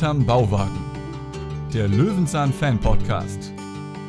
[0.00, 0.80] Hinterm Bauwagen.
[1.74, 3.52] Der Löwenzahn Fan Podcast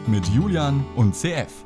[0.08, 1.66] mit Julian und CF.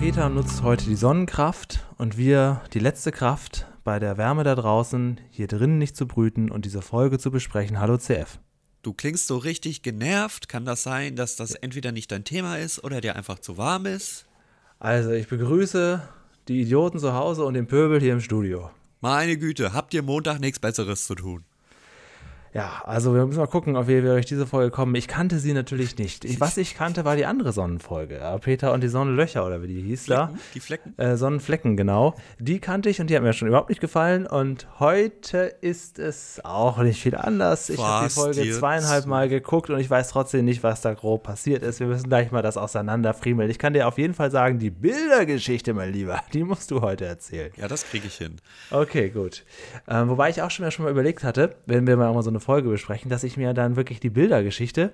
[0.00, 5.20] Peter nutzt heute die Sonnenkraft und wir die letzte Kraft bei der Wärme da draußen,
[5.30, 7.78] hier drinnen nicht zu brüten und diese Folge zu besprechen.
[7.78, 8.40] Hallo CF.
[8.82, 10.48] Du klingst so richtig genervt.
[10.48, 13.86] Kann das sein, dass das entweder nicht dein Thema ist oder dir einfach zu warm
[13.86, 14.26] ist?
[14.80, 16.02] Also, ich begrüße
[16.48, 18.68] die Idioten zu Hause und den Pöbel hier im Studio.
[19.04, 21.44] Meine Güte, habt ihr Montag nichts Besseres zu tun?
[22.54, 24.94] Ja, also wir müssen mal gucken, ob wir durch diese Folge kommen.
[24.94, 26.26] Ich kannte sie natürlich nicht.
[26.26, 28.16] Ich, was ich kannte, war die andere Sonnenfolge.
[28.16, 30.38] Ja, Peter und die Sonnenlöcher oder wie die hieß Flecken, da.
[30.52, 30.98] Die Flecken?
[30.98, 32.14] Äh, Sonnenflecken, genau.
[32.38, 34.26] Die kannte ich und die hat mir schon überhaupt nicht gefallen.
[34.26, 37.70] Und heute ist es auch nicht viel anders.
[37.70, 40.92] Ich habe die Folge dir zweieinhalb Mal geguckt und ich weiß trotzdem nicht, was da
[40.92, 41.80] grob passiert ist.
[41.80, 43.50] Wir müssen gleich mal das auseinanderfriemeln.
[43.50, 47.06] Ich kann dir auf jeden Fall sagen, die Bildergeschichte, mein Lieber, die musst du heute
[47.06, 47.50] erzählen.
[47.56, 48.36] Ja, das kriege ich hin.
[48.70, 49.44] Okay, gut.
[49.88, 52.41] Ähm, wobei ich auch schon mal, schon mal überlegt hatte, wenn wir mal so eine
[52.42, 54.92] Folge besprechen, dass ich mir dann wirklich die Bildergeschichte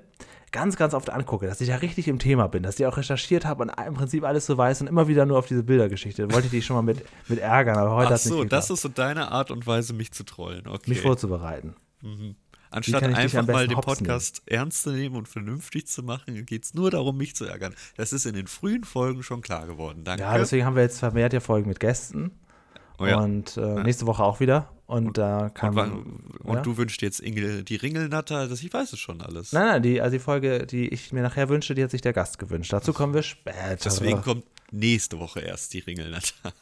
[0.52, 3.44] ganz, ganz oft angucke, dass ich da richtig im Thema bin, dass ich auch recherchiert
[3.44, 6.32] habe und im Prinzip alles so weiß und immer wieder nur auf diese Bildergeschichte.
[6.32, 8.40] Wollte ich dich schon mal mit, mit ärgern, aber heute Ach hat es nicht so,
[8.40, 10.66] geklappt, das ist so deine Art und Weise, mich zu trollen.
[10.66, 10.90] Okay.
[10.90, 11.74] mich vorzubereiten.
[12.70, 16.64] Anstatt ich dich einfach mal den Podcast ernst zu nehmen und vernünftig zu machen, geht
[16.64, 17.74] es nur darum, mich zu ärgern.
[17.96, 20.04] Das ist in den frühen Folgen schon klar geworden.
[20.04, 20.22] Danke.
[20.22, 22.30] Ja, deswegen haben wir jetzt vermehrt ja Folgen mit Gästen
[22.98, 23.18] oh, ja.
[23.20, 24.70] und äh, nächste Woche auch wieder.
[24.88, 26.62] Und, da kann und, und ja?
[26.62, 29.52] du wünschst jetzt Inge die Ringelnatter, das, ich weiß es schon alles.
[29.52, 32.14] Nein, nein, die, also die Folge, die ich mir nachher wünsche, die hat sich der
[32.14, 32.72] Gast gewünscht.
[32.72, 33.76] Dazu kommen wir später.
[33.84, 36.52] Deswegen kommt nächste Woche erst die Ringelnatter.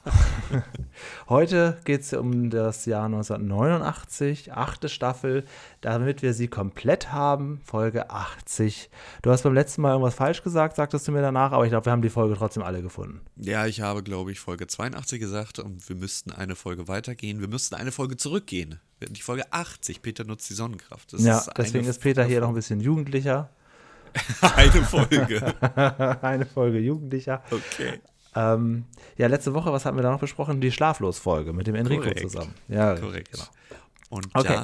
[1.28, 5.44] Heute geht es um das Jahr 1989, achte Staffel,
[5.80, 8.90] damit wir sie komplett haben, Folge 80.
[9.22, 11.86] Du hast beim letzten Mal irgendwas falsch gesagt, sagtest du mir danach, aber ich glaube,
[11.86, 13.20] wir haben die Folge trotzdem alle gefunden.
[13.36, 17.40] Ja, ich habe, glaube ich, Folge 82 gesagt und wir müssten eine Folge weitergehen.
[17.40, 18.80] Wir müssten eine Folge zurückgehen.
[19.00, 21.12] Die Folge 80, Peter nutzt die Sonnenkraft.
[21.12, 23.50] Das ja, ist deswegen ist Peter hier noch ein bisschen jugendlicher.
[24.56, 25.54] eine Folge.
[26.22, 27.42] Eine Folge jugendlicher.
[27.50, 28.00] Okay.
[28.34, 28.84] Ähm,
[29.16, 30.60] ja, letzte Woche, was hatten wir da noch besprochen?
[30.60, 32.20] Die Schlaflos-Folge mit dem Enrico Korrekt.
[32.20, 32.54] zusammen.
[32.68, 33.32] Ja, Korrekt.
[33.32, 33.44] Genau.
[34.10, 34.60] Und Okay.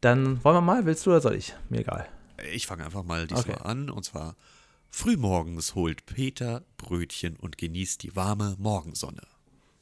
[0.00, 1.54] Dann wollen wir mal, willst du oder soll ich?
[1.68, 2.06] Mir egal.
[2.36, 3.68] da, ich fange einfach mal diesmal Okay.
[3.68, 3.90] an.
[3.90, 4.34] Und zwar,
[4.90, 9.20] frühmorgens holt Peter Brötchen und genießt die warme Morgensonne.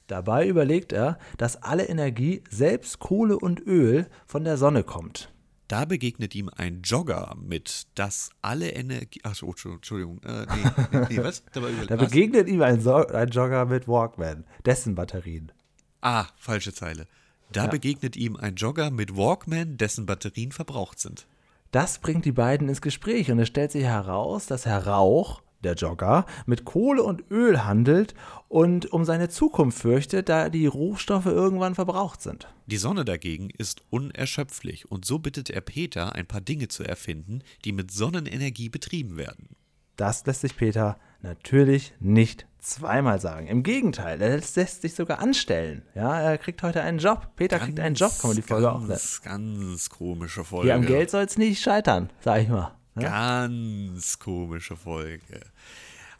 [0.08, 5.30] Dabei überlegt er, dass alle Energie, selbst Kohle und Öl, von der Sonne kommt.
[5.68, 9.20] Da begegnet ihm ein Jogger mit, dass alle Energie.
[9.22, 10.20] Ach so, Entschuldigung.
[10.24, 11.42] Äh, nee, nee, was?
[11.54, 12.10] Über- Da was?
[12.10, 15.52] begegnet ihm ein, so ein Jogger mit Walkman, dessen Batterien.
[16.00, 17.06] Ah, falsche Zeile.
[17.52, 17.70] Da Ja.
[17.70, 21.26] begegnet ihm ein Jogger mit Walkman, dessen Batterien verbraucht sind.
[21.70, 25.74] Das bringt die beiden ins Gespräch und es stellt sich heraus, dass Herr Rauch, der
[25.74, 28.14] Jogger, mit Kohle und Öl handelt
[28.48, 32.48] und um seine Zukunft fürchtet, da die Rohstoffe irgendwann verbraucht sind.
[32.66, 37.42] Die Sonne dagegen ist unerschöpflich und so bittet er Peter, ein paar Dinge zu erfinden,
[37.64, 39.48] die mit Sonnenenergie betrieben werden.
[39.96, 43.48] Das lässt sich Peter natürlich nicht zweimal sagen.
[43.48, 45.82] Im Gegenteil, er lässt sich sogar anstellen.
[45.94, 47.32] Ja, er kriegt heute einen Job.
[47.34, 48.90] Peter kriegt einen Job, kann man die Folge auch nennen.
[48.90, 50.66] ganz, ganz komische Folge.
[50.66, 52.77] Hier am Geld soll es nicht scheitern, sag ich mal.
[52.98, 53.04] Ne?
[53.04, 55.40] Ganz komische Folge.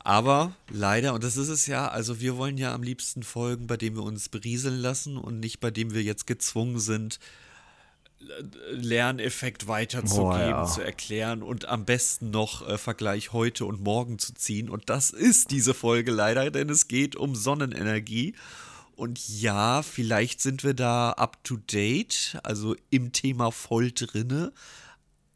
[0.01, 3.77] Aber leider, und das ist es ja, also wir wollen ja am liebsten Folgen, bei
[3.77, 7.19] denen wir uns berieseln lassen und nicht bei denen wir jetzt gezwungen sind,
[8.71, 10.65] Lerneffekt weiterzugeben, Boah, ja.
[10.65, 14.69] zu erklären und am besten noch äh, Vergleich heute und morgen zu ziehen.
[14.69, 18.35] Und das ist diese Folge leider, denn es geht um Sonnenenergie.
[18.97, 24.53] Und ja, vielleicht sind wir da up to date, also im Thema voll drinne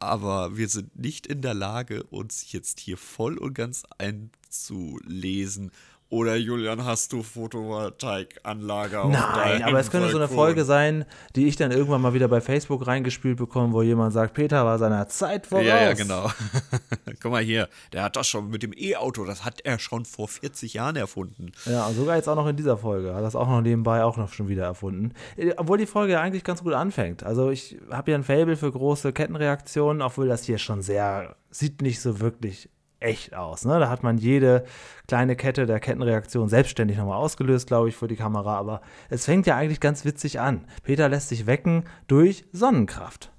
[0.02, 5.70] aber wir sind nicht in der Lage, uns jetzt hier voll und ganz einzulesen.
[6.12, 10.44] Oder Julian, hast du Photovoltaikanlage auf Nein, aber es könnte so eine Balkon?
[10.44, 14.34] Folge sein, die ich dann irgendwann mal wieder bei Facebook reingespült bekomme, wo jemand sagt,
[14.34, 15.64] Peter war seiner Zeit voraus.
[15.64, 16.30] Ja, ja, genau.
[17.22, 20.28] Guck mal hier, der hat das schon mit dem E-Auto, das hat er schon vor
[20.28, 21.52] 40 Jahren erfunden.
[21.64, 23.14] Ja, und sogar jetzt auch noch in dieser Folge.
[23.14, 25.14] Hat das auch noch nebenbei auch noch schon wieder erfunden.
[25.38, 27.22] Äh, Obwohl die Folge ja eigentlich ganz gut anfängt.
[27.22, 31.80] Also ich habe ja ein Fable für große Kettenreaktionen, obwohl das hier schon sehr, sieht
[31.80, 32.68] nicht so wirklich
[33.02, 33.64] echt aus.
[33.64, 33.78] Ne?
[33.78, 34.64] Da hat man jede
[35.08, 38.56] kleine Kette der Kettenreaktion selbstständig nochmal ausgelöst, glaube ich, für die Kamera.
[38.56, 40.64] Aber es fängt ja eigentlich ganz witzig an.
[40.82, 43.32] Peter lässt sich wecken durch Sonnenkraft.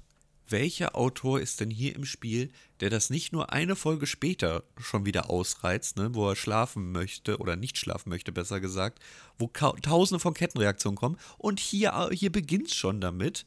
[0.49, 5.05] Welcher Autor ist denn hier im Spiel, der das nicht nur eine Folge später schon
[5.05, 8.99] wieder ausreizt, ne, wo er schlafen möchte oder nicht schlafen möchte, besser gesagt,
[9.39, 13.45] wo tausende von Kettenreaktionen kommen und hier, hier beginnt es schon damit.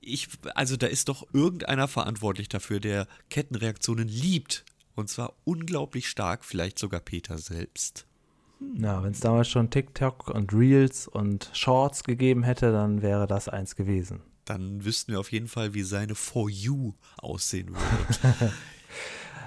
[0.00, 4.64] Ich, also da ist doch irgendeiner verantwortlich dafür, der Kettenreaktionen liebt.
[4.94, 8.06] Und zwar unglaublich stark, vielleicht sogar Peter selbst.
[8.76, 13.48] Ja, wenn es damals schon TikTok und Reels und Shorts gegeben hätte, dann wäre das
[13.48, 14.22] eins gewesen.
[14.44, 18.52] Dann wüssten wir auf jeden Fall, wie seine For You aussehen würde.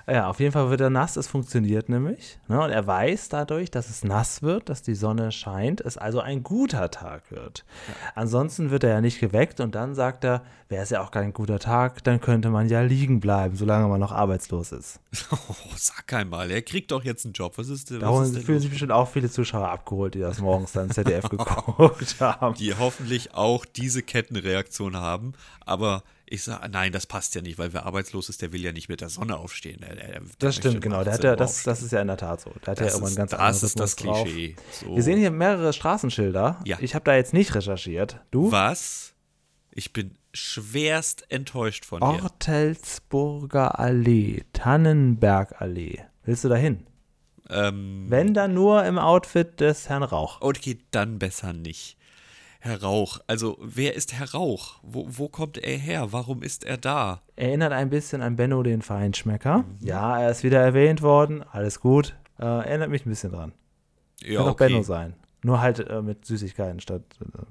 [0.09, 2.39] Ja, auf jeden Fall wird er nass, es funktioniert nämlich.
[2.48, 2.62] Ne?
[2.62, 6.44] Und er weiß dadurch, dass es nass wird, dass die Sonne scheint, es also ein
[6.44, 7.65] guter Tag wird.
[7.89, 7.94] Ja.
[8.15, 11.33] Ansonsten wird er ja nicht geweckt und dann sagt er, wäre es ja auch kein
[11.33, 15.01] guter Tag, dann könnte man ja liegen bleiben, solange man noch arbeitslos ist.
[15.31, 17.57] Oh, sag einmal, er kriegt doch jetzt einen Job.
[17.57, 20.71] Was ist, was Darum ist fühlen sich bestimmt auch viele Zuschauer abgeholt, die das morgens
[20.71, 22.56] dann ZDF geguckt haben.
[22.56, 25.33] Die hoffentlich auch diese Kettenreaktion haben,
[25.65, 28.74] aber ich sage, nein, das passt ja nicht, weil wer arbeitslos ist, der will ja
[28.74, 29.80] nicht mit der Sonne aufstehen.
[29.82, 31.04] Der, der, der das stimmt, genau.
[31.04, 32.52] Der hat ja, das, das ist ja in der Tat so.
[32.66, 34.56] Der hat das ja immer einen ganz Das ist das Klischee.
[34.72, 34.96] So.
[34.96, 36.60] Wir sehen hier mehrere Straßenschilder.
[36.66, 36.78] Ja.
[36.82, 38.20] Ich habe da jetzt nicht recherchiert.
[38.32, 38.52] Du?
[38.52, 39.14] Was?
[39.72, 42.24] Ich bin schwerst enttäuscht von dir.
[42.24, 46.00] Ortelsburger Allee, Tannenbergallee.
[46.24, 46.86] Willst du da hin?
[47.50, 50.42] Ähm, Wenn dann nur im Outfit des Herrn Rauch.
[50.42, 51.97] Okay, dann besser nicht.
[52.59, 53.19] Herr Rauch.
[53.27, 54.80] Also, wer ist Herr Rauch?
[54.83, 56.12] Wo, wo kommt er her?
[56.12, 57.21] Warum ist er da?
[57.36, 59.59] Erinnert ein bisschen an Benno den Feinschmecker.
[59.59, 59.77] Mhm.
[59.88, 61.44] Ja, er ist wieder erwähnt worden.
[61.44, 62.15] Alles gut.
[62.39, 63.54] Äh, erinnert mich ein bisschen dran.
[64.21, 64.51] Ja, Kann okay.
[64.51, 65.13] auch Benno sein.
[65.44, 67.04] Nur halt äh, mit Süßigkeiten statt.
[67.21, 67.44] Äh,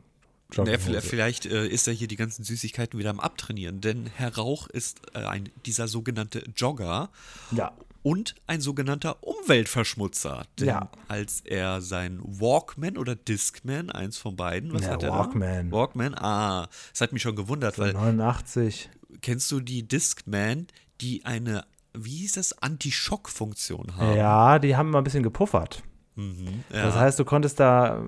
[0.57, 4.69] naja, vielleicht, äh, ist er hier die ganzen Süßigkeiten wieder am Abtrainieren, denn Herr Rauch
[4.69, 7.11] ist äh, ein, dieser sogenannte Jogger.
[7.51, 7.73] Ja
[8.07, 10.47] und ein sogenannter Umweltverschmutzer.
[10.61, 10.91] Denn ja.
[11.09, 15.71] als er sein Walkman oder Discman, eins von beiden, was ja, hat er Walkman.
[15.71, 15.77] da?
[15.77, 18.91] Walkman, ah, das hat mich schon gewundert, so weil 89.
[19.23, 20.69] Kennst du die Discman,
[21.01, 21.65] die eine,
[21.95, 24.17] wie hieß das, Anti-Schock-Funktion haben?
[24.17, 25.83] Ja, die haben mal ein bisschen gepuffert.
[26.17, 26.83] Mhm, ja.
[26.83, 28.03] Das heißt, du konntest da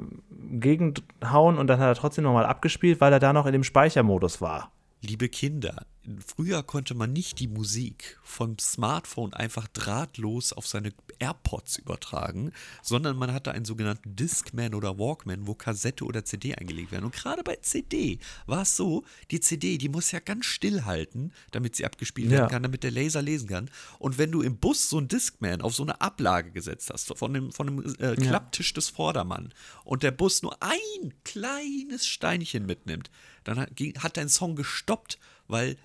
[0.50, 4.40] gegenhauen und dann hat er trotzdem nochmal abgespielt, weil er da noch in dem Speichermodus
[4.40, 4.72] war.
[5.00, 5.86] Liebe Kinder,
[6.26, 12.52] früher konnte man nicht die Musik vom Smartphone einfach drahtlos auf seine AirPods übertragen,
[12.82, 17.04] sondern man hatte einen sogenannten Discman oder Walkman, wo Kassette oder CD eingelegt werden.
[17.04, 21.32] Und gerade bei CD war es so, die CD, die muss ja ganz still halten,
[21.52, 22.38] damit sie abgespielt Ja.
[22.38, 23.70] werden kann, damit der Laser lesen kann.
[24.00, 27.32] Und wenn du im Bus so einen Discman auf so eine Ablage gesetzt hast, von
[27.34, 29.52] dem, von dem äh, Klapptisch des Vordermann,
[29.84, 33.10] und der Bus nur ein kleines Steinchen mitnimmt,
[33.48, 35.76] dann hat, ging, hat dein Song gestoppt, weil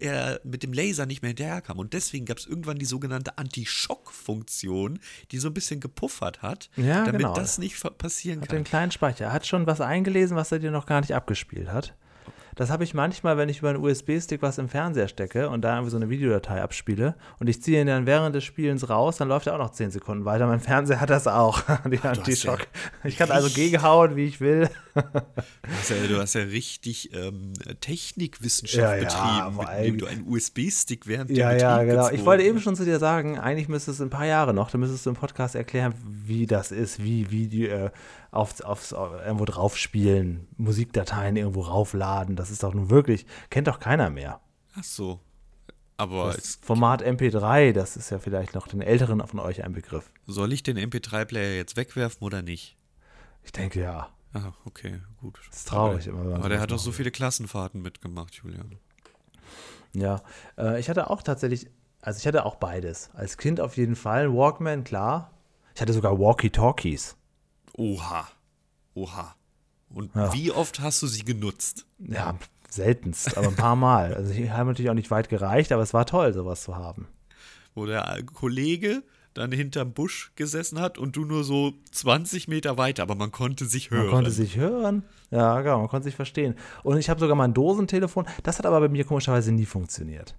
[0.00, 1.78] er mit dem Laser nicht mehr hinterherkam.
[1.78, 4.98] Und deswegen gab es irgendwann die sogenannte Anti-Schock-Funktion,
[5.30, 7.34] die so ein bisschen gepuffert hat, Ja, damit genau.
[7.34, 8.58] das nicht passieren Hat kann.
[8.58, 9.26] den kleinen Speicher.
[9.26, 11.94] Er hat schon was eingelesen, was er dir noch gar nicht abgespielt hat.
[12.56, 15.74] Das habe ich manchmal, wenn ich über einen USB-Stick was im Fernseher stecke und da
[15.74, 19.28] irgendwie so eine Videodatei abspiele und ich ziehe ihn dann während des Spielens raus, dann
[19.28, 20.46] läuft er auch noch 10 Sekunden weiter.
[20.46, 22.66] Mein Fernseher hat das auch, die Anti-Schock.
[23.04, 24.70] Ich kann also gegenhauen, wie ich will.
[24.94, 25.02] Du
[25.78, 29.98] hast ja, du hast ja richtig ähm, Technikwissenschaft Ja, ja, betrieben, vor mit allem- dem
[29.98, 32.10] du einen USB-Stick während Ja, dem ja, Betrieb genau.
[32.10, 34.80] Ich wollte eben schon zu dir sagen, eigentlich müsstest du ein paar Jahre noch, dann
[34.80, 35.92] müsstest du im Podcast erklären,
[36.24, 37.90] wie das ist, wie, wie die äh,
[38.30, 42.36] auf, aufs, auf, irgendwo drauf spielen, Musikdateien irgendwo raufladen.
[42.36, 44.40] Das ist doch nun wirklich, kennt doch keiner mehr.
[44.74, 45.20] Ach so.
[45.96, 50.10] Aber Das Format MP3, das ist ja vielleicht noch den Älteren von euch ein Begriff.
[50.26, 52.76] soll ich den MP3-Player jetzt wegwerfen oder nicht?
[53.42, 54.10] Ich denke ja.
[54.34, 55.38] Ah, okay, gut.
[55.48, 58.76] Das ist traurig aber, immer, Aber der hat doch so viele Klassenfahrten mitgemacht, Julian.
[59.94, 60.20] Ja,
[60.58, 61.70] äh, ich hatte auch tatsächlich,
[62.02, 63.08] also ich hatte auch beides.
[63.14, 65.30] Als Kind auf jeden Fall, Walkman, klar.
[65.74, 67.16] Ich hatte sogar Walkie-Talkies.
[67.76, 68.26] Oha.
[68.94, 69.36] Oha.
[69.90, 70.32] Und Ja.
[70.32, 71.86] wie oft hast du sie genutzt?
[71.98, 72.36] Ja,
[72.68, 74.14] seltenst, aber ein paar Mal.
[74.14, 77.06] Also die haben natürlich auch nicht weit gereicht, aber es war toll, sowas zu haben.
[77.74, 79.02] Wo der Kollege
[79.34, 83.66] dann hinterm Busch gesessen hat und du nur so 20 Meter weiter, aber man konnte
[83.66, 84.06] sich hören.
[84.06, 85.04] Man konnte sich hören.
[85.30, 86.54] Ja, genau, man konnte sich verstehen.
[86.82, 88.26] Und ich habe sogar mal ein Dosentelefon.
[88.44, 90.34] Das hat aber bei mir komischerweise nie funktioniert.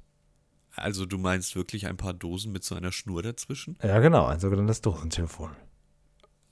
[0.75, 3.77] also du meinst wirklich ein paar Dosen mit so einer Schnur dazwischen?
[3.83, 5.51] Ja, genau, ein sogenanntes Dosentelefon.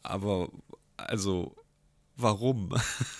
[0.04, 0.50] Aber,
[0.98, 1.56] also,
[2.16, 2.74] warum?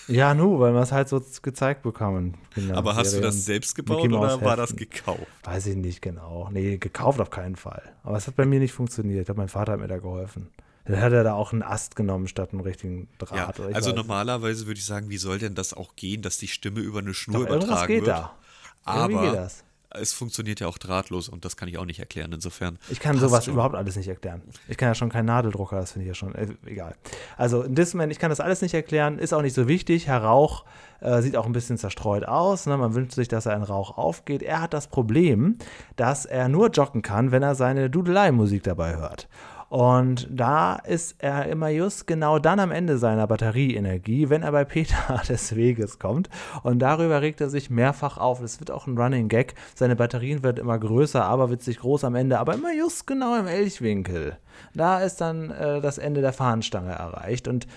[0.08, 2.38] Ja, nu, weil man es halt so gezeigt bekommen.
[2.54, 5.22] Kinder- aber hast du das selbst gebaut oder war das gekauft?
[5.44, 6.50] Weiß ich nicht genau.
[6.52, 7.82] Nee, gekauft auf keinen Fall.
[8.04, 9.20] Aber es hat bei mir nicht funktioniert.
[9.22, 10.52] Ich glaube, mein Vater hat mir da geholfen.
[10.86, 13.58] Dann hat er da auch einen Ast genommen statt einen richtigen Draht.
[13.58, 13.96] Ja, also weiß.
[13.96, 17.16] normalerweise würde ich sagen, wie soll denn das auch gehen, dass die Stimme über eine
[17.16, 18.16] Schnur Doch, übertragen geht wird?
[18.16, 18.36] da.
[18.84, 19.64] Aber geht das.
[20.00, 22.32] Es funktioniert ja auch drahtlos und das kann ich auch nicht erklären.
[22.34, 22.78] Insofern.
[22.90, 23.54] Ich kann sowas schon.
[23.54, 24.42] überhaupt alles nicht erklären.
[24.68, 26.96] Ich kann ja schon keinen Nadeldrucker, das finde ich ja schon äh, egal.
[27.38, 30.08] Also ein Discman, ich kann das alles nicht erklären, ist auch nicht so wichtig.
[30.08, 30.66] Herr Rauch
[31.02, 32.66] äh, sieht auch ein bisschen zerstreut aus.
[32.66, 32.78] Ne?
[32.78, 34.42] Man wünscht sich, dass er in Rauch aufgeht.
[34.42, 35.58] Er hat das Problem,
[35.96, 39.28] dass er nur joggen kann, wenn er seine Dudelei-Musik dabei hört.
[39.70, 44.64] Und da ist er immer just genau dann am Ende seiner Batterieenergie, wenn er bei
[44.64, 46.30] Peter des Weges kommt.
[46.64, 48.42] Und darüber regt er sich mehrfach auf.
[48.42, 49.56] Das wird auch ein Running Gag.
[49.74, 53.48] Seine Batterien werden immer größer, aber witzig groß am Ende, aber immer just genau im
[53.48, 54.38] Elchwinkel.
[54.74, 57.48] Da ist dann äh, das Ende der Fahnenstange erreicht.
[57.48, 57.68] Und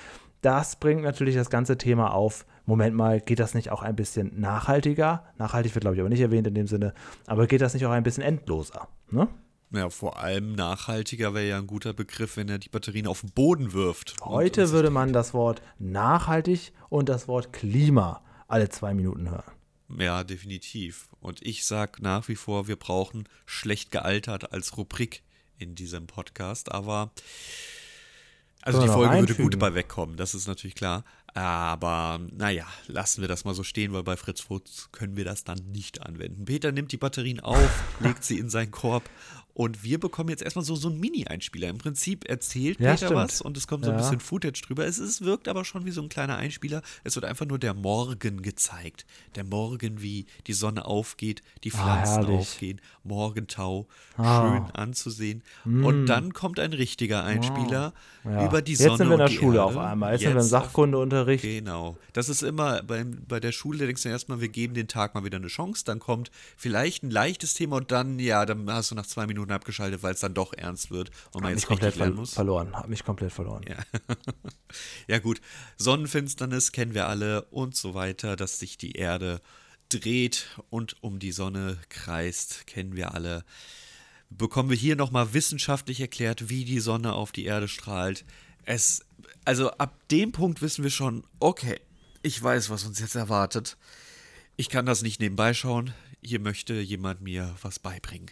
[0.43, 2.47] das bringt natürlich das ganze Thema auf.
[2.65, 5.25] Moment mal, geht das nicht auch ein bisschen nachhaltiger?
[5.39, 6.93] Nachhaltig wird, glaube ich, aber nicht erwähnt in dem Sinne.
[7.27, 8.89] Aber geht das nicht auch ein bisschen endloser?
[9.11, 9.27] Ne?
[9.71, 13.31] Ja, vor allem nachhaltiger wäre ja ein guter Begriff, wenn er die Batterien auf den
[13.31, 14.17] Boden wirft.
[14.23, 19.31] Heute und, und würde man das Wort nachhaltig und das Wort Klima alle zwei Minuten
[19.31, 19.53] hören.
[19.99, 21.09] Ja, definitiv.
[21.21, 25.23] Und ich sage nach wie vor, wir brauchen schlecht gealtert als Rubrik
[25.59, 26.73] in diesem Podcast.
[26.73, 27.11] Aber
[28.63, 31.05] also die Folge würde gut dabei wegkommen, das ist natürlich klar.
[31.35, 35.45] Aber naja, lassen wir das mal so stehen, weil bei Fritz Fuchs können wir das
[35.45, 36.47] dann nicht anwenden.
[36.47, 39.09] Peter nimmt die Batterien auf, legt sie in seinen Korb
[39.59, 41.69] und wir bekommen jetzt erstmal so, so einen Mini-Einspieler.
[41.69, 43.15] Im Prinzip erzählt ja, Peter stimmt.
[43.17, 44.87] was und es kommt so ein bisschen Footage drüber.
[44.87, 46.81] Es, es wirkt aber schon wie so ein kleiner Einspieler.
[47.03, 49.05] Es wird einfach nur der Morgen gezeigt.
[49.35, 54.43] Der Morgen, wie die Sonne aufgeht, die ah, Pflanzen ah, aufgehen, Morgentau, ah.
[54.47, 55.43] schön anzusehen.
[55.65, 55.85] Mm.
[55.85, 58.31] Und dann kommt ein richtiger Einspieler oh.
[58.31, 58.47] ja.
[58.47, 58.93] über die jetzt Sonne.
[58.93, 59.65] Jetzt sind wir in der Schule Erde.
[59.65, 60.13] auf einmal.
[60.13, 61.43] Jetzt, jetzt sind wir im Sachkundeunterricht.
[61.43, 61.97] Genau.
[62.13, 65.17] Das ist immer beim, bei der Schule, da denkst du erstmal, wir geben den Tag
[65.17, 65.85] mal wieder eine Chance.
[65.85, 69.48] Dann kommt vielleicht ein leichtes Thema und dann, ja, dann hast du nach zwei Minuten
[69.49, 72.35] Minuten abgeschaltet, weil es dann doch ernst wird und man hab jetzt komplett lernen muss.
[72.35, 73.65] verloren, habe mich komplett verloren.
[73.69, 73.77] Ja.
[75.09, 75.41] ja gut,
[75.77, 79.41] Sonnenfinsternis kennen wir alle und so weiter, dass sich die Erde
[79.89, 83.45] dreht und um die Sonne kreist, kennen wir alle.
[84.31, 88.27] Bekommen wir hier nochmal wissenschaftlich erklärt, wie die Sonne auf die Erde strahlt.
[88.65, 89.07] Es,
[89.47, 91.81] also ab dem Punkt wissen wir schon, okay,
[92.23, 93.79] ich weiß, was uns jetzt erwartet.
[94.57, 95.95] Ich kann das nicht nebenbei schauen.
[96.21, 98.29] Hier möchte jemand mir was beibringen.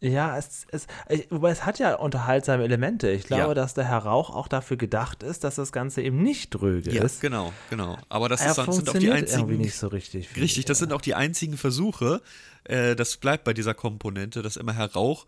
[0.00, 0.86] Ja, es, es,
[1.28, 3.10] wobei es hat ja unterhaltsame Elemente.
[3.10, 3.54] Ich glaube, ja.
[3.54, 7.02] dass der Herr Rauch auch dafür gedacht ist, dass das Ganze eben nicht dröge ja,
[7.02, 7.20] ist.
[7.20, 7.98] Genau, genau.
[8.08, 9.58] Aber das ist, sind auch die einzigen.
[9.58, 10.36] Nicht so richtig.
[10.36, 10.86] Richtig, das ja.
[10.86, 12.22] sind auch die einzigen Versuche.
[12.62, 15.26] Äh, das bleibt bei dieser Komponente, dass immer Herr Rauch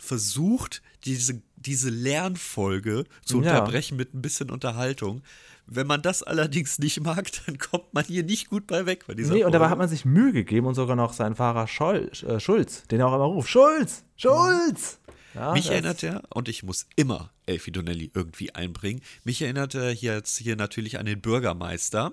[0.00, 5.22] versucht, diese, diese Lernfolge zu unterbrechen mit ein bisschen Unterhaltung.
[5.66, 9.14] Wenn man das allerdings nicht mag, dann kommt man hier nicht gut bei weg bei
[9.14, 12.10] dieser Nee, und dabei hat man sich Mühe gegeben und sogar noch seinen Fahrer Scholl,
[12.26, 13.48] äh, Schulz, den er auch immer ruft.
[13.48, 14.04] Schulz!
[14.16, 14.98] Schulz!
[15.34, 19.90] Ja, mich erinnert er, und ich muss immer Elfie Donnelly irgendwie einbringen, mich erinnert er
[19.90, 22.12] hier jetzt hier natürlich an den Bürgermeister,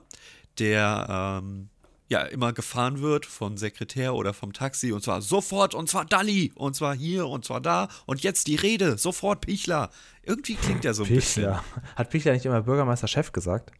[0.59, 1.69] der ähm,
[2.09, 6.51] ja immer gefahren wird vom Sekretär oder vom Taxi und zwar sofort und zwar Dalli
[6.55, 9.89] und zwar hier und zwar da und jetzt die Rede, sofort Pichler.
[10.23, 11.63] Irgendwie klingt er so ein Pichler.
[11.63, 11.95] bisschen.
[11.95, 13.71] Hat Pichler nicht immer Bürgermeister-Chef gesagt?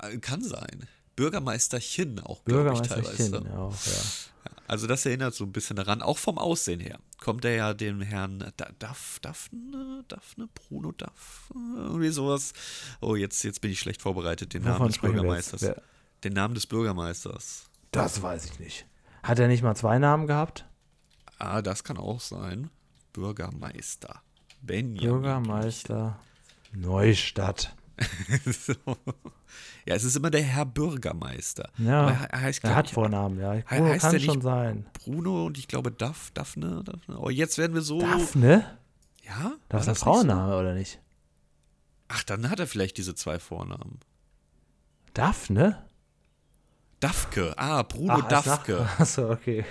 [0.00, 0.88] Äh, kann sein.
[1.14, 4.02] Bürgermeisterchen auch, Bürgermeisterchen auch, ja.
[4.66, 6.98] Also das erinnert so ein bisschen daran, auch vom Aussehen her.
[7.20, 12.54] Kommt er ja dem Herrn Daff, Daphne, Daphne, Bruno Daff, irgendwie sowas.
[13.00, 15.60] Oh, jetzt, jetzt bin ich schlecht vorbereitet, den Wovon Namen des Bürgermeisters.
[16.24, 17.68] Den Namen des Bürgermeisters.
[17.90, 18.86] Das weiß ich nicht.
[19.22, 20.66] Hat er nicht mal zwei Namen gehabt?
[21.38, 22.70] Ah, das kann auch sein.
[23.12, 24.22] Bürgermeister.
[24.62, 25.00] Benjamin.
[25.00, 26.18] Bürgermeister
[26.72, 27.74] Neustadt.
[28.46, 28.74] so.
[29.84, 31.70] Ja, es ist immer der Herr Bürgermeister.
[31.76, 33.54] Ja, er, heißt, er hat ich, Vornamen, ja.
[33.68, 34.86] Bruno heißt kann schon sein.
[34.92, 37.18] Bruno und ich glaube Daff, Daphne, Daphne.
[37.18, 38.00] Oh, jetzt werden wir so.
[38.00, 38.78] Daphne?
[39.24, 39.52] Ja?
[39.68, 40.58] Das ist ein Frauenname, so?
[40.58, 41.00] oder nicht?
[42.08, 43.98] Ach, dann hat er vielleicht diese zwei Vornamen.
[45.14, 45.84] Daphne?
[47.02, 47.52] Dafke.
[47.56, 48.86] Ah, Bruno Ach, Dafke.
[48.98, 49.64] Achso, okay.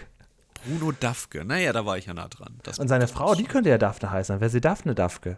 [0.65, 1.45] Bruno Dafke.
[1.45, 2.59] Naja, da war ich ja nah dran.
[2.63, 4.41] Das und seine Frau, die könnte ja Daphne heißen.
[4.41, 5.37] Wäre sie Daphne Dafke.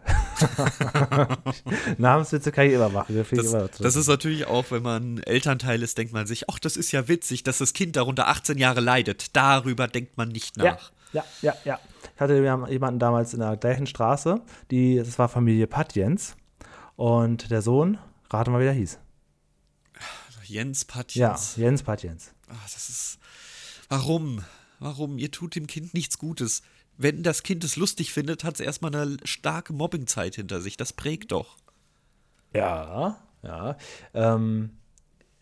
[1.98, 3.16] Namenswitze kann ich immer machen.
[3.16, 6.76] Das, immer das, ist natürlich auch, wenn man Elternteil ist, denkt man sich, ach, das
[6.76, 9.34] ist ja witzig, dass das Kind darunter 18 Jahre leidet.
[9.36, 10.90] Darüber denkt man nicht nach.
[11.12, 11.54] Ja, ja, ja.
[11.64, 11.78] ja.
[12.16, 12.34] Ich hatte
[12.68, 16.36] jemanden damals in der gleichen Straße, die, das war Familie Patjens.
[16.96, 17.98] Und der Sohn,
[18.30, 18.98] rate mal, wie der hieß.
[20.44, 21.56] Jens Patjens.
[21.56, 22.32] Ja, Jens Patjens.
[22.48, 23.18] Ach, das ist.
[23.88, 24.42] Warum?
[24.78, 25.18] Warum?
[25.18, 26.62] Ihr tut dem Kind nichts Gutes.
[26.96, 30.76] Wenn das Kind es lustig findet, hat es erstmal eine starke Mobbingzeit hinter sich.
[30.76, 31.56] Das prägt doch.
[32.54, 33.76] Ja, ja.
[34.14, 34.70] Ähm,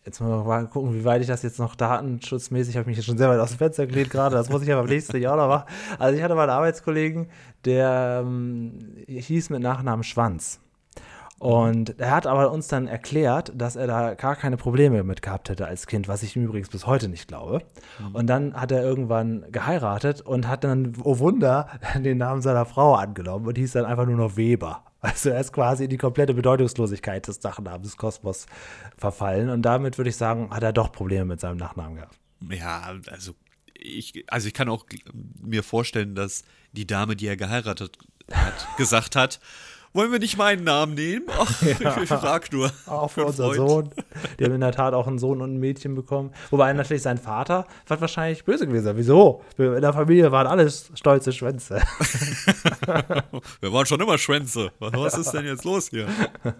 [0.05, 3.19] jetzt mal gucken, wie weit ich das jetzt noch datenschutzmäßig, habe ich mich jetzt schon
[3.19, 5.49] sehr weit aus dem Fenster gelegt gerade, das muss ich aber am nächsten Jahr noch
[5.49, 5.71] machen.
[5.99, 7.29] Also ich hatte mal einen Arbeitskollegen,
[7.65, 10.59] der ähm, hieß mit Nachnamen Schwanz.
[11.43, 15.49] Und er hat aber uns dann erklärt, dass er da gar keine Probleme mit gehabt
[15.49, 17.65] hätte als Kind, was ich ihm übrigens bis heute nicht glaube.
[17.99, 18.15] Mhm.
[18.15, 21.67] Und dann hat er irgendwann geheiratet und hat dann, oh Wunder,
[21.99, 24.85] den Namen seiner Frau angenommen und hieß dann einfach nur noch Weber.
[25.01, 28.47] Also er ist quasi in die komplette Bedeutungslosigkeit des Nachnamens Kosmos
[28.97, 29.51] verfallen.
[29.51, 32.21] Und damit würde ich sagen, hat er doch Probleme mit seinem Nachnamen gehabt.
[32.53, 33.35] Ja, also
[33.75, 34.87] ich, also ich kann auch
[35.43, 37.99] mir vorstellen, dass die Dame, die er geheiratet
[38.31, 39.41] hat, gesagt hat,
[39.93, 41.27] wollen wir nicht meinen Namen nehmen?
[41.29, 42.01] Ach, ja.
[42.03, 42.71] ich frag nur.
[42.87, 43.91] Auch für unseren Sohn.
[44.39, 46.33] Die haben in der Tat auch einen Sohn und ein Mädchen bekommen.
[46.51, 48.93] Wobei natürlich sein Vater wird wahrscheinlich böse gewesen.
[48.97, 49.43] Wieso?
[49.59, 51.83] In der Familie waren alles stolze Schwänze.
[53.61, 54.71] wir waren schon immer Schwänze.
[54.79, 56.07] Was ist denn jetzt los hier?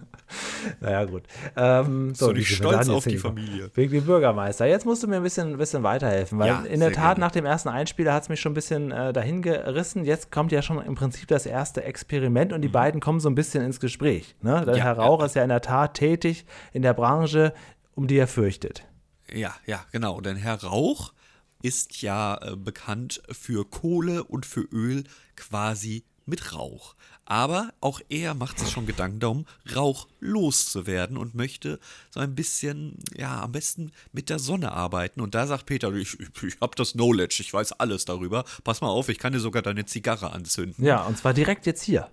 [0.79, 1.23] Naja, gut.
[1.55, 3.69] Ähm, so, so nicht stolz auf die Familie.
[3.75, 4.65] Wegen dem Bürgermeister.
[4.65, 7.19] Jetzt musst du mir ein bisschen, ein bisschen weiterhelfen, weil ja, in der Tat gerne.
[7.19, 10.05] nach dem ersten Einspieler hat es mich schon ein bisschen äh, dahin gerissen.
[10.05, 12.73] Jetzt kommt ja schon im Prinzip das erste Experiment und die mhm.
[12.73, 14.35] beiden kommen so ein bisschen ins Gespräch.
[14.41, 14.63] Ne?
[14.65, 15.25] Der ja, Herr Rauch ja.
[15.25, 17.53] ist ja in der Tat tätig in der Branche,
[17.95, 18.85] um die er fürchtet.
[19.33, 20.21] Ja, ja, genau.
[20.21, 21.13] Denn Herr Rauch
[21.63, 26.93] ist ja äh, bekannt für Kohle und für Öl quasi mit Rauch.
[27.25, 32.97] Aber auch er macht sich schon Gedanken darum, Rauch loszuwerden und möchte so ein bisschen,
[33.15, 35.21] ja, am besten mit der Sonne arbeiten.
[35.21, 38.43] Und da sagt Peter, ich, ich habe das Knowledge, ich weiß alles darüber.
[38.63, 40.83] Pass mal auf, ich kann dir sogar deine Zigarre anzünden.
[40.83, 42.09] Ja, und zwar direkt jetzt hier.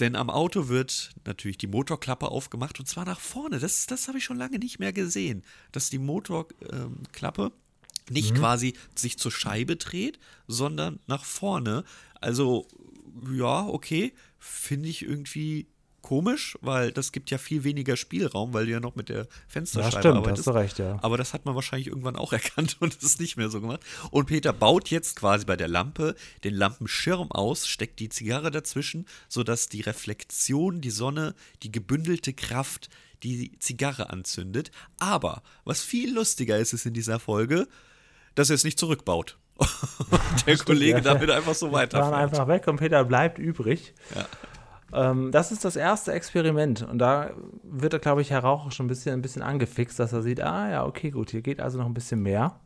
[0.00, 3.58] Denn am Auto wird natürlich die Motorklappe aufgemacht und zwar nach vorne.
[3.58, 7.52] Das, das habe ich schon lange nicht mehr gesehen, dass die Motorklappe ähm,
[8.08, 8.38] nicht mhm.
[8.38, 11.84] quasi sich zur Scheibe dreht, sondern nach vorne.
[12.20, 12.66] Also,
[13.30, 15.66] ja, okay finde ich irgendwie
[16.02, 19.94] komisch, weil das gibt ja viel weniger Spielraum, weil du ja noch mit der Fensterscheibe
[19.94, 20.46] ja, stimmt, arbeitest.
[20.46, 20.98] Hast du recht, ja.
[21.02, 23.80] Aber das hat man wahrscheinlich irgendwann auch erkannt und ist nicht mehr so gemacht.
[24.10, 26.14] Und Peter baut jetzt quasi bei der Lampe
[26.44, 32.88] den Lampenschirm aus, steckt die Zigarre dazwischen, sodass die Reflexion, die Sonne, die gebündelte Kraft
[33.22, 34.70] die Zigarre anzündet.
[34.98, 37.68] Aber was viel lustiger ist, ist in dieser Folge,
[38.34, 39.36] dass er es nicht zurückbaut.
[40.46, 41.98] der Kollege ja, damit einfach so weiter.
[41.98, 43.92] Fahren einfach weg und Peter bleibt übrig.
[44.14, 44.26] Ja.
[44.92, 47.30] Ähm, das ist das erste Experiment und da
[47.62, 50.40] wird er, glaube ich, Herr Rauch schon ein bisschen, ein bisschen angefixt, dass er sieht,
[50.40, 52.60] ah ja, okay, gut, hier geht also noch ein bisschen mehr.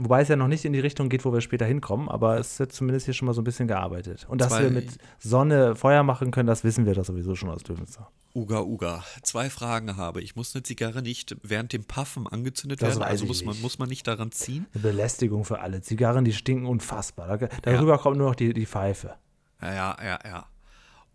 [0.00, 2.60] Wobei es ja noch nicht in die Richtung geht, wo wir später hinkommen, aber es
[2.60, 4.26] wird zumindest hier schon mal so ein bisschen gearbeitet.
[4.28, 7.50] Und dass Zwei, wir mit Sonne Feuer machen können, das wissen wir doch sowieso schon
[7.50, 8.06] aus Löwenzahn.
[8.32, 9.02] Uga, Uga.
[9.22, 10.36] Zwei Fragen habe ich.
[10.36, 13.02] Muss eine Zigarre nicht während dem Puffen angezündet das werden?
[13.02, 14.66] Also muss man, muss man nicht daran ziehen?
[14.72, 15.82] Eine Belästigung für alle.
[15.82, 17.36] Zigarren, die stinken unfassbar.
[17.62, 17.98] darüber ja.
[17.98, 19.14] kommt nur noch die, die Pfeife.
[19.60, 20.46] Ja, ja, ja, ja.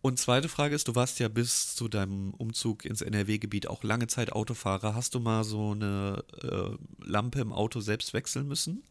[0.04, 4.08] Und zweite Frage ist, du warst ja bis zu deinem Umzug ins NRW-Gebiet auch lange
[4.08, 4.96] Zeit Autofahrer.
[4.96, 6.76] Hast du mal so eine äh,
[7.10, 8.84] Lampe im Auto selbst wechseln müssen?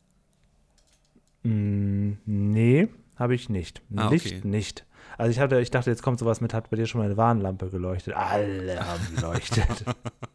[1.42, 3.82] Mm, nee, habe ich nicht.
[3.94, 4.40] Ah, Licht okay.
[4.48, 4.86] nicht.
[5.18, 7.18] Also ich hatte, ich dachte, jetzt kommt sowas mit, hat bei dir schon mal eine
[7.18, 8.14] Warnlampe geleuchtet.
[8.14, 9.84] Alle haben geleuchtet.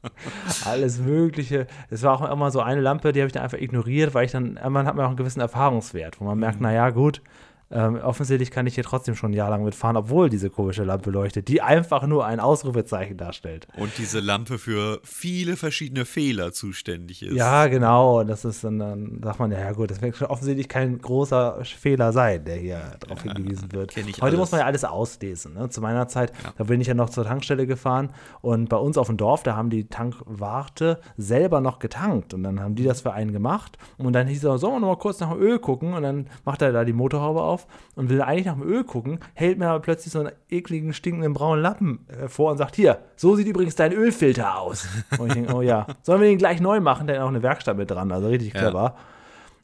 [0.63, 1.65] Alles Mögliche.
[1.89, 4.31] Es war auch immer so eine Lampe, die habe ich dann einfach ignoriert, weil ich
[4.31, 6.67] dann, man hat mir auch einen gewissen Erfahrungswert, wo man merkt, mhm.
[6.67, 7.23] naja, gut,
[7.69, 11.12] ähm, offensichtlich kann ich hier trotzdem schon ein Jahr lang mitfahren, obwohl diese komische Lampe
[11.12, 13.67] leuchtet, die einfach nur ein Ausrufezeichen darstellt.
[13.75, 17.36] Und diese Lampe für viele verschiedene Fehler zuständig ist.
[17.36, 18.21] Ja, genau.
[18.21, 22.13] Und das ist dann, dann sagt man, ja gut, das wird offensichtlich kein großer Fehler
[22.13, 23.95] sein, der hier darauf ja, hingewiesen wird.
[23.97, 24.38] Heute alles.
[24.38, 25.53] muss man ja alles auslesen.
[25.56, 25.69] Ne?
[25.69, 26.53] Zu meiner Zeit, ja.
[26.58, 29.58] da bin ich ja noch zur Tankstelle gefahren und bei uns auf dem Dorf, da
[29.58, 34.13] haben die Tankwarte selber noch getankt und dann haben die das für einen gemacht und
[34.13, 36.62] dann hieß er, sollen wir noch mal kurz nach dem Öl gucken und dann macht
[36.62, 39.67] er da die Motorhaube auf auf und will eigentlich nach dem Öl gucken, hält mir
[39.67, 43.47] aber plötzlich so einen ekligen, stinkenden braunen Lappen äh, vor und sagt, hier, so sieht
[43.47, 44.87] übrigens dein Ölfilter aus.
[45.17, 47.07] Und ich denke, oh ja, sollen wir den gleich neu machen?
[47.07, 48.83] Der hat auch eine Werkstatt mit dran, also richtig clever.
[48.83, 48.95] Ja.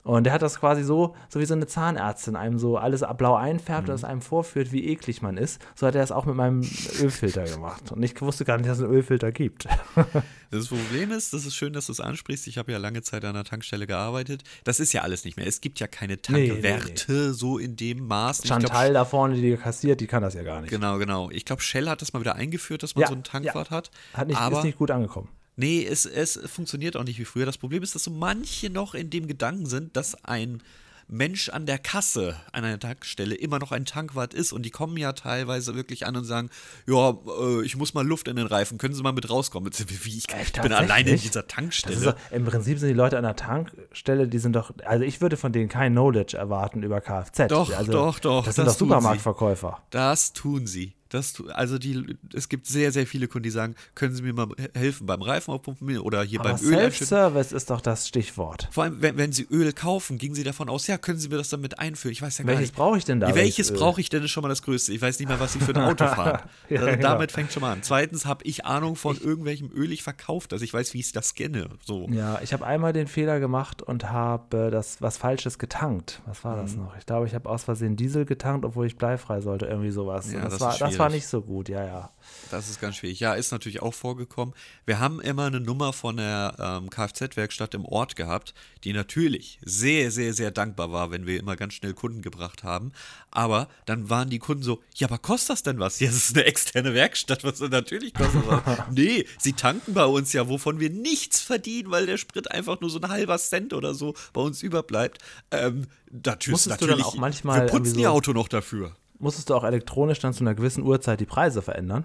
[0.03, 3.35] Und der hat das quasi so, so wie so eine Zahnärztin, einem so alles blau
[3.35, 3.91] einfärbt mhm.
[3.91, 5.61] und es einem vorführt, wie eklig man ist.
[5.75, 6.61] So hat er es auch mit meinem
[7.01, 7.91] Ölfilter gemacht.
[7.91, 9.67] Und ich wusste gar nicht, dass es einen Ölfilter gibt.
[10.53, 12.45] Das Problem ist, das ist schön, dass du es ansprichst.
[12.45, 14.43] Ich habe ja lange Zeit an der Tankstelle gearbeitet.
[14.63, 15.47] Das ist ja alles nicht mehr.
[15.47, 17.33] Es gibt ja keine Tankwerte nee, nee, nee.
[17.33, 18.43] so in dem Maß.
[18.45, 20.69] Chantal glaub, da vorne, die kassiert, die kann das ja gar nicht.
[20.69, 21.31] Genau, genau.
[21.31, 23.77] Ich glaube, Shell hat das mal wieder eingeführt, dass man ja, so einen Tankwart ja.
[23.77, 23.89] hat.
[24.13, 25.29] Hat nicht, aber, ist nicht gut angekommen.
[25.55, 27.45] Nee, es, es funktioniert auch nicht wie früher.
[27.45, 30.63] Das Problem ist, dass so manche noch in dem Gedanken sind, dass ein
[31.07, 34.97] Mensch an der Kasse an einer Tankstelle immer noch ein Tankwart ist und die kommen
[34.97, 36.49] ja teilweise wirklich an und sagen,
[36.87, 39.71] ja, äh, ich muss mal Luft in den Reifen, können Sie mal mit rauskommen?
[39.73, 41.97] Wie, ich, ich bin alleine in dieser Tankstelle.
[41.97, 45.37] So, Im Prinzip sind die Leute an der Tankstelle, die sind doch, also ich würde
[45.37, 47.47] von denen kein Knowledge erwarten über Kfz.
[47.49, 48.45] Doch, also, doch, doch.
[48.45, 49.83] Das sind doch Supermarktverkäufer.
[49.89, 50.93] Das tun sie.
[51.13, 54.47] Das, also die, es gibt sehr, sehr viele Kunden, die sagen, können Sie mir mal
[54.73, 58.67] helfen beim Reifen aufpumpen oder hier Aber beim Öl Self-Service ist doch das Stichwort.
[58.71, 61.37] Vor allem, wenn, wenn, Sie Öl kaufen, gingen Sie davon aus, ja, können Sie mir
[61.37, 62.13] das dann mit einführen?
[62.13, 63.35] Ich weiß ja gar Welches brauche ich denn da?
[63.35, 64.91] Welches brauche ich denn ist schon mal das Größte.
[64.91, 66.41] Ich weiß nicht mehr, was Sie für ein Auto fahren.
[66.69, 67.09] ja, also, genau.
[67.09, 67.83] Damit fängt schon mal an.
[67.83, 70.51] Zweitens habe ich Ahnung von ich, irgendwelchem Öl ich verkauft.
[70.51, 71.69] Also ich weiß, wie ich das scanne.
[71.85, 72.07] So.
[72.09, 76.21] Ja, ich habe einmal den Fehler gemacht und habe das was Falsches getankt.
[76.25, 76.83] Was war das mhm.
[76.83, 76.97] noch?
[76.97, 79.67] Ich glaube, ich habe aus Versehen Diesel getankt, obwohl ich bleifrei sollte.
[79.67, 80.31] Irgendwie sowas.
[80.31, 82.09] Ja, das, das, war, das war nicht so gut, ja, ja.
[82.51, 83.19] Das ist ganz schwierig.
[83.19, 84.53] Ja, ist natürlich auch vorgekommen.
[84.85, 90.11] Wir haben immer eine Nummer von der ähm, Kfz-Werkstatt im Ort gehabt, die natürlich sehr,
[90.11, 92.91] sehr, sehr dankbar war, wenn wir immer ganz schnell Kunden gebracht haben.
[93.31, 95.99] Aber dann waren die Kunden so, ja, aber kostet das denn was?
[95.99, 98.79] Ja, das ist eine externe Werkstatt, was natürlich kostet das.
[98.91, 102.89] nee, sie tanken bei uns ja, wovon wir nichts verdienen, weil der Sprit einfach nur
[102.89, 105.19] so ein halber Cent oder so bei uns überbleibt.
[105.51, 108.47] Ähm, natürlich, Musstest du natürlich, dann auch manchmal wir putzen irgendwie ihr so- Auto noch
[108.47, 108.95] dafür.
[109.23, 112.03] Musstest du auch elektronisch dann zu einer gewissen Uhrzeit die Preise verändern?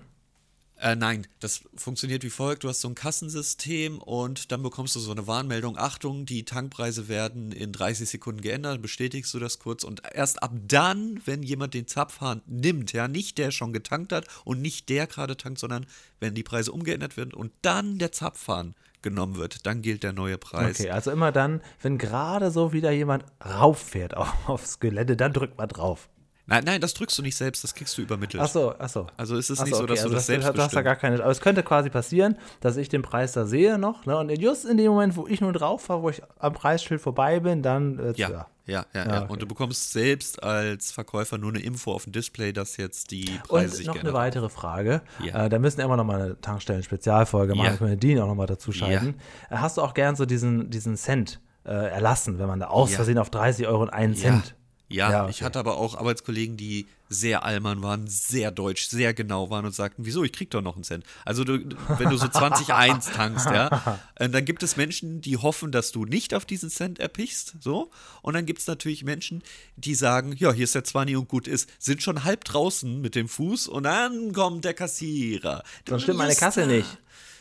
[0.81, 2.63] Äh, nein, das funktioniert wie folgt.
[2.63, 5.77] Du hast so ein Kassensystem und dann bekommst du so eine Warnmeldung.
[5.77, 8.81] Achtung, die Tankpreise werden in 30 Sekunden geändert.
[8.81, 13.39] Bestätigst du das kurz und erst ab dann, wenn jemand den Zapfhahn nimmt, ja, nicht
[13.39, 15.87] der schon getankt hat und nicht der gerade tankt, sondern
[16.21, 20.39] wenn die Preise umgeändert werden und dann der Zapfhahn genommen wird, dann gilt der neue
[20.39, 20.79] Preis.
[20.79, 25.59] Okay, also immer dann, wenn gerade so wieder jemand rauffährt auf, aufs Gelände, dann drückt
[25.59, 26.09] man drauf.
[26.51, 28.43] Nein, nein, das drückst du nicht selbst, das kriegst du übermittelt.
[28.43, 29.07] Ach so, ach so.
[29.19, 31.21] Also es ist nicht so, dass okay, du das selbst Du hast da gar keine.
[31.23, 34.07] Aber es könnte quasi passieren, dass ich den Preis da sehe noch.
[34.07, 34.17] Ne?
[34.17, 37.41] Und just in dem Moment, wo ich nur drauf fahre, wo ich am Preisschild vorbei
[37.41, 37.99] bin, dann.
[37.99, 39.05] Äh, Ja, ja, ja, ja.
[39.05, 39.33] Ja, okay.
[39.33, 43.27] Und du bekommst selbst als Verkäufer nur eine Info auf dem Display, dass jetzt die
[43.47, 45.03] Preise Und sich noch eine weitere Frage.
[45.23, 45.45] Ja.
[45.45, 47.67] Äh, da müssen wir immer noch mal eine Tankstellen-Spezialfolge machen.
[47.73, 47.77] Ja.
[47.77, 49.17] Können wir Dean auch noch mal dazu schalten.
[49.51, 52.91] Äh, Hast du auch gern so diesen, diesen Cent äh, erlassen, wenn man da aus
[52.91, 52.97] Ja.
[52.97, 54.21] Versehen auf 30 Euro und einen Ja.
[54.21, 54.55] Cent?
[54.89, 55.45] Ja, Ja, ich okay.
[55.45, 60.05] hatte aber auch Arbeitskollegen, die sehr allmann waren, sehr deutsch, sehr genau waren und sagten,
[60.05, 61.05] wieso, ich krieg doch noch einen Cent.
[61.25, 61.59] Also du,
[61.99, 66.05] wenn du so 20,1 tankst, ja, äh, dann gibt es Menschen, die hoffen, dass du
[66.05, 67.91] nicht auf diesen Cent erpichst, so.
[68.23, 69.43] Und dann gibt es natürlich Menschen,
[69.77, 73.15] die sagen, ja, hier ist der 20 und gut ist, sind schon halb draußen mit
[73.15, 75.63] dem Fuß und dann kommt der Kassierer.
[75.89, 76.99] Sonst stimmt meine Kasse nicht.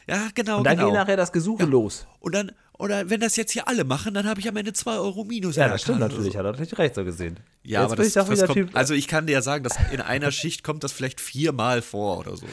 [0.10, 0.88] Ja, genau, Und dann genau.
[0.90, 2.08] geht nachher das Gesuche los.
[2.22, 4.98] und dann, oder wenn das jetzt hier alle machen, dann habe ich am Ende 2
[4.98, 5.56] Euro minus.
[5.56, 6.36] Ja, das stimmt natürlich.
[6.38, 7.40] Hat er natürlich recht so gesehen.
[7.64, 8.70] Ja, Jetzt aber das, ich das kommt, Typ.
[8.76, 12.20] also ich kann dir ja sagen, dass in einer Schicht kommt das vielleicht viermal vor
[12.20, 12.46] oder so.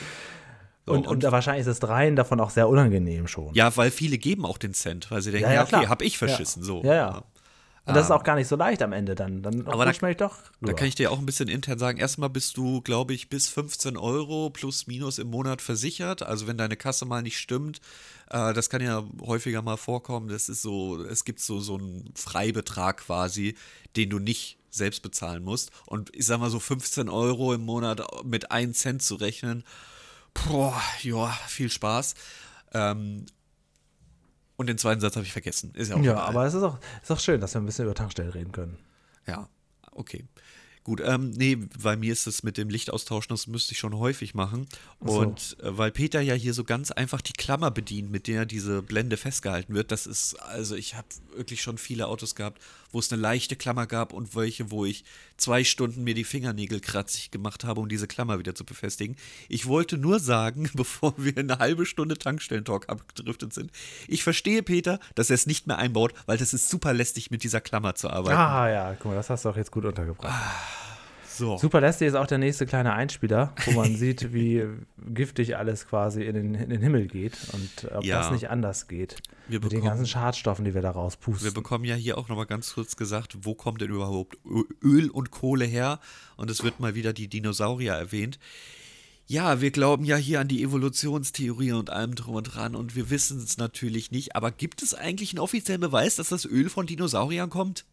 [0.87, 3.53] so und, und, da wahrscheinlich ist das Dreien davon auch sehr unangenehm schon.
[3.55, 6.03] ja, weil viele geben auch den Cent, weil sie denken, Ja, ja, ja, okay, hab
[6.03, 6.67] ich verschissen, Ja.
[6.67, 6.83] so.
[6.85, 7.25] Ja, ja.
[7.87, 9.43] Und das ist auch gar nicht so leicht am Ende dann.
[9.43, 10.39] Dann Aber da- ich doch.
[10.39, 10.75] Da rüber.
[10.75, 13.99] kann ich dir auch ein bisschen intern sagen, erstmal bist du, glaube ich, bis 15
[13.99, 16.23] Euro plus minus im Monat versichert.
[16.23, 17.83] Also wenn deine Kasse mal nicht stimmt,
[18.31, 20.29] äh, das kann ja häufiger mal vorkommen.
[20.29, 23.57] Das ist so, es gibt so, so einen Freibetrag quasi,
[23.97, 25.71] den du nicht selbst bezahlen musst.
[25.87, 29.65] Und ich sag mal so 15 Euro im Monat mit 1 Cent zu rechnen,
[30.35, 32.15] boah, ja, viel Spaß.
[32.73, 33.27] Ähm,
[34.57, 35.73] und den zweiten Satz habe ich vergessen.
[35.75, 36.27] Ist ja auch ja, egal.
[36.29, 38.79] aber es ist auch, ist auch schön, dass wir ein bisschen über Tankstellen reden können.
[39.27, 39.49] Ja,
[39.93, 40.25] okay.
[40.85, 44.35] Gut, ähm, nee, bei mir ist es mit dem Lichtaustauschen, das müsste ich schon häufig
[44.35, 44.67] machen.
[45.03, 45.21] so.
[45.21, 48.83] Und äh, weil Peter ja hier so ganz einfach die Klammer bedient, mit der diese
[48.83, 52.61] Blende festgehalten wird, das ist, also ich habe wirklich schon viele Autos gehabt,
[52.93, 55.05] wo es eine leichte Klammer gab und welche, wo ich
[55.39, 59.17] zwei Stunden mir die Fingernägel kratzig gemacht habe, um diese Klammer wieder zu befestigen.
[59.49, 63.73] Ich wollte nur sagen, bevor wir eine halbe Stunde Tankstellentalk abgedriftet sind,
[64.07, 67.43] ich verstehe Peter, dass er es nicht mehr einbaut, weil das ist super lästig, mit
[67.43, 68.37] dieser Klammer zu arbeiten.
[68.37, 70.33] Ah ja, guck mal, das hast du auch jetzt gut untergebracht.
[71.37, 71.59] So.
[71.59, 74.65] Super lästig ist auch der nächste kleine Einspieler, wo man sieht, wie
[75.13, 78.19] giftig alles quasi in den, in den Himmel geht und ob Ja.
[78.21, 79.17] das nicht anders geht.
[79.49, 81.45] Wir mit den bekommen- ganzen Schadstoffen, die wir da rauspusten.
[81.45, 84.39] Wir bekommen ja hier auch nochmal ganz kurz gesagt, wo kommt denn überhaupt
[84.83, 85.99] Öl und Kohle her?
[86.37, 88.39] Und es wird mal wieder die Dinosaurier erwähnt.
[89.27, 93.09] Ja, wir glauben ja hier an die Evolutionstheorie und allem drum und dran und wir
[93.11, 94.37] wissen es natürlich nicht.
[94.37, 97.87] Aber gibt es eigentlich einen offiziellen Beweis, dass das Öl von Dinosauriern kommt?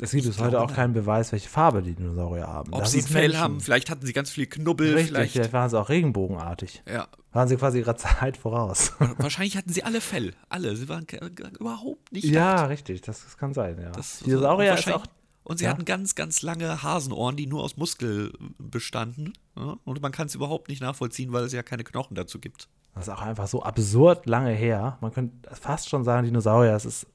[0.00, 2.72] Es gibt bis heute auch keinen Beweis, welche Farbe die Dinosaurier haben.
[2.72, 3.40] Ob Das sie ein Fell Menschen.
[3.40, 3.60] haben?
[3.60, 4.94] Vielleicht hatten sie ganz viel Knubbel.
[4.94, 5.32] Richtig, vielleicht.
[5.32, 6.82] vielleicht waren sie auch regenbogenartig.
[6.90, 8.92] Ja, Waren sie quasi ihrer Zeit voraus.
[9.18, 10.34] wahrscheinlich hatten sie alle Fell.
[10.48, 10.74] Alle.
[10.76, 11.06] Sie waren
[11.58, 13.90] überhaupt nicht ja, richtig, das, das kann sein, ja.
[13.90, 15.04] Das- Dinosaurier ist auch.
[15.42, 15.70] Und sie ja.
[15.70, 19.32] hatten ganz, ganz lange Hasenohren, die nur aus Muskel bestanden.
[19.56, 19.76] Ja?
[19.84, 22.68] Und man kann es überhaupt nicht nachvollziehen, weil es ja keine Knochen dazu gibt.
[22.94, 24.98] Das ist auch einfach so absurd lange her.
[25.00, 27.06] Man könnte fast schon sagen, Dinosaurier, das ist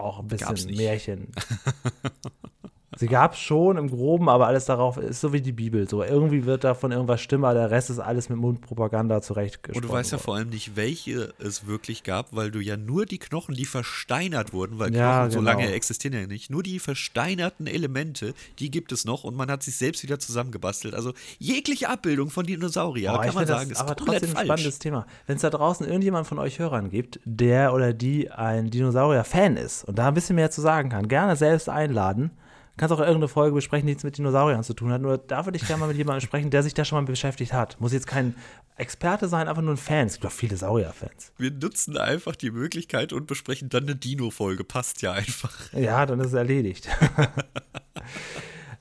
[0.00, 0.74] auch ein bisschen.
[0.76, 1.28] Märchen.
[3.00, 5.88] Sie gab es schon im Groben, aber alles darauf ist so wie die Bibel.
[5.88, 9.82] So irgendwie wird davon irgendwas stimmen, aber der Rest ist alles mit Mundpropaganda zurechtgesprochen.
[9.82, 10.22] Und du weißt ja worden.
[10.24, 14.52] vor allem nicht, welche es wirklich gab, weil du ja nur die Knochen, die versteinert
[14.52, 15.50] wurden, weil Ja, Knochen so genau.
[15.50, 19.62] lange existieren ja nicht, nur die versteinerten Elemente, die gibt es noch und man hat
[19.62, 20.94] sich selbst wieder zusammengebastelt.
[20.94, 24.34] Also jegliche Abbildung von Dinosaurier, Boah, kann man sagen, das ist aber komplett trotzdem ein
[24.36, 24.46] falsch.
[24.46, 25.06] spannendes Thema.
[25.26, 29.84] Wenn es da draußen irgendjemand von euch Hörern gibt, der oder die ein Dinosaurier-Fan ist
[29.84, 32.32] und da ein bisschen mehr zu sagen kann, gerne selbst einladen.
[32.80, 35.02] Kannst auch irgendeine Folge besprechen, die nichts mit Dinosauriern zu tun hat.
[35.02, 37.52] Nur da würde ich gerne mal mit jemandem sprechen, der sich da schon mal beschäftigt
[37.52, 37.78] hat.
[37.78, 38.34] Muss jetzt kein
[38.78, 40.06] Experte sein, einfach nur ein Fan.
[40.06, 41.32] Es gibt doch viele Saurier-Fans.
[41.36, 44.64] Wir nutzen einfach die Möglichkeit und besprechen dann eine Dino-Folge.
[44.64, 45.52] Passt ja einfach.
[45.74, 46.88] Ja, dann ist es erledigt.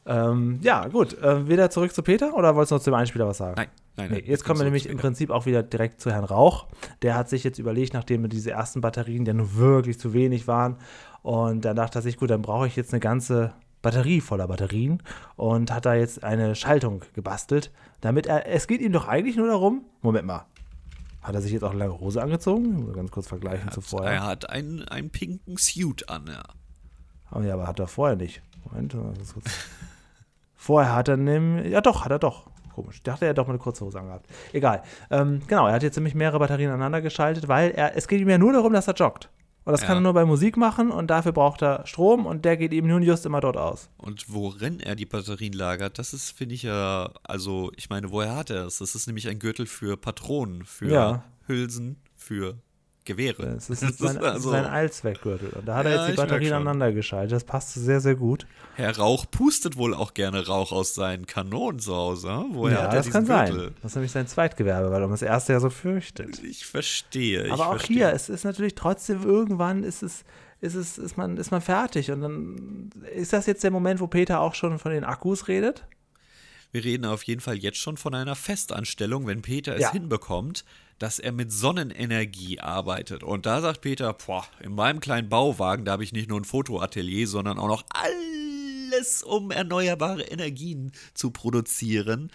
[0.06, 1.14] Ähm, ja, gut.
[1.22, 3.54] Äh, wieder zurück zu Peter oder wolltest du noch zum Einspieler was sagen?
[3.58, 4.24] Nein, nein, Nee, nein.
[4.26, 5.02] jetzt kommen wir nämlich im zu.
[5.02, 6.66] Prinzip auch wieder direkt zu Herrn Rauch.
[7.04, 10.78] Der hat sich jetzt überlegt, nachdem diese ersten Batterien ja nur wirklich zu wenig waren.
[11.22, 15.02] Und dann dachte er sich, gut, dann brauche ich jetzt eine ganze Batterie voller Batterien
[15.36, 19.48] und hat da jetzt eine Schaltung gebastelt, damit er, es geht ihm doch eigentlich nur
[19.48, 20.46] darum, Moment mal,
[21.22, 22.92] hat er sich jetzt auch eine lange Hose angezogen?
[22.94, 24.12] Ganz kurz vergleichen zu vorher.
[24.12, 26.44] Er hat einen, einen pinken Suit an, ja.
[27.32, 28.42] Oh, ja, aber hat er vorher nicht.
[28.66, 29.46] Moment, ganz kurz.
[30.56, 32.50] vorher hat er nämlich, ja doch, hat er doch.
[32.74, 32.98] Komisch.
[32.98, 34.28] Ich dachte, er doch mal eine kurze Hose angehabt.
[34.54, 34.84] Egal.
[35.12, 38.30] Ähm, genau, er hat jetzt nämlich mehrere Batterien aneinander geschaltet, weil er, es geht ihm
[38.30, 39.30] ja nur darum, dass er joggt.
[39.70, 39.88] Und das Ja.
[39.88, 42.88] kann er nur bei Musik machen und dafür braucht er Strom und der geht ihm
[42.88, 43.88] nun just immer dort aus.
[44.00, 48.36] Und worin er die Batterien lagert, das ist, finde ich ja, also, ich meine, woher
[48.36, 48.80] hat er es?
[48.80, 51.24] Das ist nämlich ein Gürtel für Patronen, für Ja.
[51.46, 52.58] Hülsen, für
[53.10, 53.46] Gewehre.
[53.56, 55.50] Das ist sein, also- sein Allzweckgürtel.
[55.50, 57.34] Und da hat er Ja, jetzt die Batterien aneinander geschaltet.
[57.34, 58.46] Das passt sehr, sehr gut.
[58.76, 62.30] Herr Rauch pustet wohl auch gerne Rauch aus seinen Kanonen zu Hause.
[62.30, 62.46] hm?
[62.54, 63.60] Woher ja, hat er das kann Gürtel?
[63.60, 63.76] sein.
[63.82, 66.42] Das ist nämlich sein Zweitgewerbe, weil er um das erste ja so fürchtet.
[66.44, 67.46] Ich verstehe.
[67.48, 67.98] ich Aber auch verstehe.
[67.98, 70.24] hier, es ist natürlich trotzdem irgendwann ist es,
[70.62, 72.12] ist es, ist man, ist man fertig.
[72.12, 75.86] Und dann ist das jetzt der Moment, wo Peter auch schon von den Akkus redet?
[76.72, 79.92] Wir reden auf jeden Fall jetzt schon von einer Festanstellung, wenn Peter es Ja.
[79.92, 80.66] hinbekommt,
[81.00, 83.24] dass er mit Sonnenenergie arbeitet.
[83.24, 86.44] Und da sagt Peter, boah, in meinem kleinen Bauwagen, da habe ich nicht nur ein
[86.46, 92.32] Fotoatelier, sondern auch noch alles, um erneuerbare Energien zu produzieren.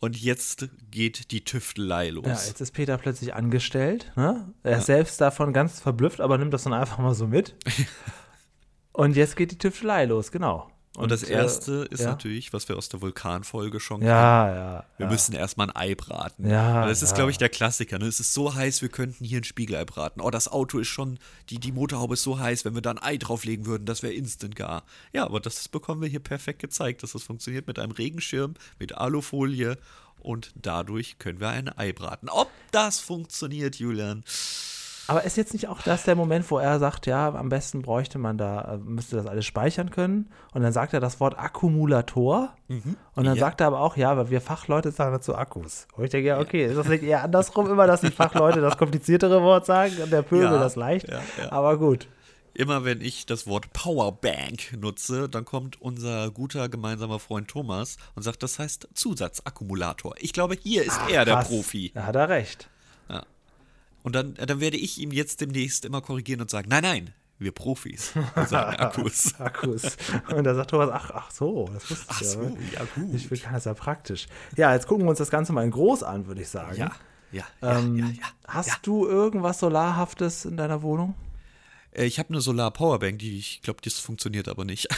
[0.00, 2.26] Und jetzt geht die Tüftelei los.
[2.26, 4.12] Ja, jetzt ist Peter plötzlich angestellt.
[4.16, 4.52] Ne?
[4.62, 7.54] Er ist selbst davon ganz verblüfft, aber nimmt das dann einfach mal so mit.
[8.92, 10.70] Und jetzt geht die Tüftelei los, genau.
[10.96, 12.08] Und, das äh, erste ist ja.
[12.08, 14.10] natürlich, was wir aus der Vulkanfolge schon kennen.
[14.10, 14.84] Ja, ja.
[14.96, 15.12] Wir ja.
[15.12, 16.48] müssen erstmal ein Ei braten.
[16.48, 17.98] Ja, Weil das ist, glaube ich, der Klassiker.
[17.98, 18.06] Ne?
[18.06, 20.22] Es ist so heiß, wir könnten hier ein Spiegelei braten.
[20.22, 21.18] Oh, das Auto ist schon,
[21.50, 24.14] die, die Motorhaube ist so heiß, wenn wir da ein Ei drauflegen würden, das wäre
[24.14, 24.84] instant gar.
[25.12, 28.96] Ja, aber das bekommen wir hier perfekt gezeigt, dass das funktioniert mit einem Regenschirm, mit
[28.96, 29.76] Alufolie
[30.20, 32.28] und dadurch können wir ein Ei braten.
[32.28, 34.24] Ob das funktioniert, Julian?
[35.08, 38.18] Aber ist jetzt nicht auch das der Moment, wo er sagt, ja, am besten bräuchte
[38.18, 40.30] man da, äh, müsste das alles speichern können?
[40.52, 42.54] Und dann sagt er das Wort Akkumulator.
[42.68, 43.36] Und dann Ja.
[43.36, 45.86] sagt er aber auch, ja, aber wir Fachleute sagen dazu Akkus.
[45.96, 48.76] Und ich denke, ja, okay, ist das nicht eher andersrum immer, dass die Fachleute das
[48.76, 51.08] kompliziertere Wort sagen und der Pöbel Ja, das leicht?
[51.08, 51.20] ja.
[51.52, 52.08] Aber gut.
[52.54, 58.22] Immer wenn ich das Wort Powerbank nutze, dann kommt unser guter gemeinsamer Freund Thomas und
[58.22, 60.14] sagt, das heißt Zusatzakkumulator.
[60.20, 61.48] Ich glaube, hier ist er der Krass.
[61.48, 61.92] Profi.
[61.94, 62.70] Da hat er recht.
[64.06, 67.50] Und dann, dann werde ich ihm jetzt demnächst immer korrigieren und sagen, nein, nein, wir
[67.50, 68.14] Profis.
[68.36, 69.34] Wir sagen Akkus.
[69.40, 69.96] Akkus.
[70.32, 72.50] Und da sagt Thomas, ach, ach so, das wusste Ach ich so, ja.
[72.72, 73.12] ja gut.
[73.16, 74.28] Ich will, das ja praktisch.
[74.56, 76.76] Ja, jetzt gucken wir uns das Ganze mal in groß an, würde ich sagen.
[76.76, 76.92] Ja,
[77.32, 78.12] ja, ja, Ähm, ja, ja.
[78.46, 78.74] hast ja.
[78.82, 81.16] du irgendwas Solarhaftes in deiner Wohnung?
[81.90, 84.86] Äh, Ich habe eine Solar-Powerbank, die ich glaube, das funktioniert aber nicht.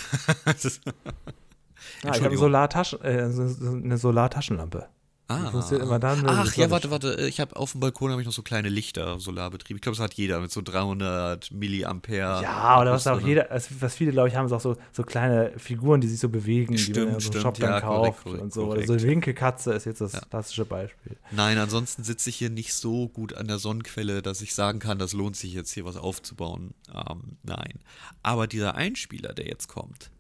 [2.04, 4.88] Ah, ich habe eine, Solartaschen, äh, eine Solartaschenlampe.
[5.30, 6.44] Die funktioniert immer dann, wenn Ah.
[6.46, 7.26] Ach ja, warte, warte.
[7.28, 9.76] Ich habe auf dem Balkon habe ich noch so kleine Lichter, Solarbetrieb.
[9.76, 12.42] Ich glaube, das hat jeder mit so 300 Milliampere.
[12.42, 13.28] Ja, oder was auch drin.
[13.28, 16.18] jeder, also was viele, glaube ich, haben, ist auch so, so kleine Figuren, die sich
[16.18, 18.62] so bewegen, die man Stimmt, so stimmt, Shop dann ja, korrekt, kauft korrekt, und so.
[18.62, 18.86] Oder korrekt.
[18.88, 21.16] so eine Winkelkatze ist jetzt das klassische Beispiel.
[21.30, 24.98] Nein, ansonsten sitze ich hier nicht so gut an der Sonnenquelle, dass ich sagen kann,
[24.98, 26.72] das lohnt sich jetzt hier was aufzubauen.
[26.94, 27.80] Ähm, nein.
[28.22, 30.10] Aber dieser Einspieler, der jetzt kommt,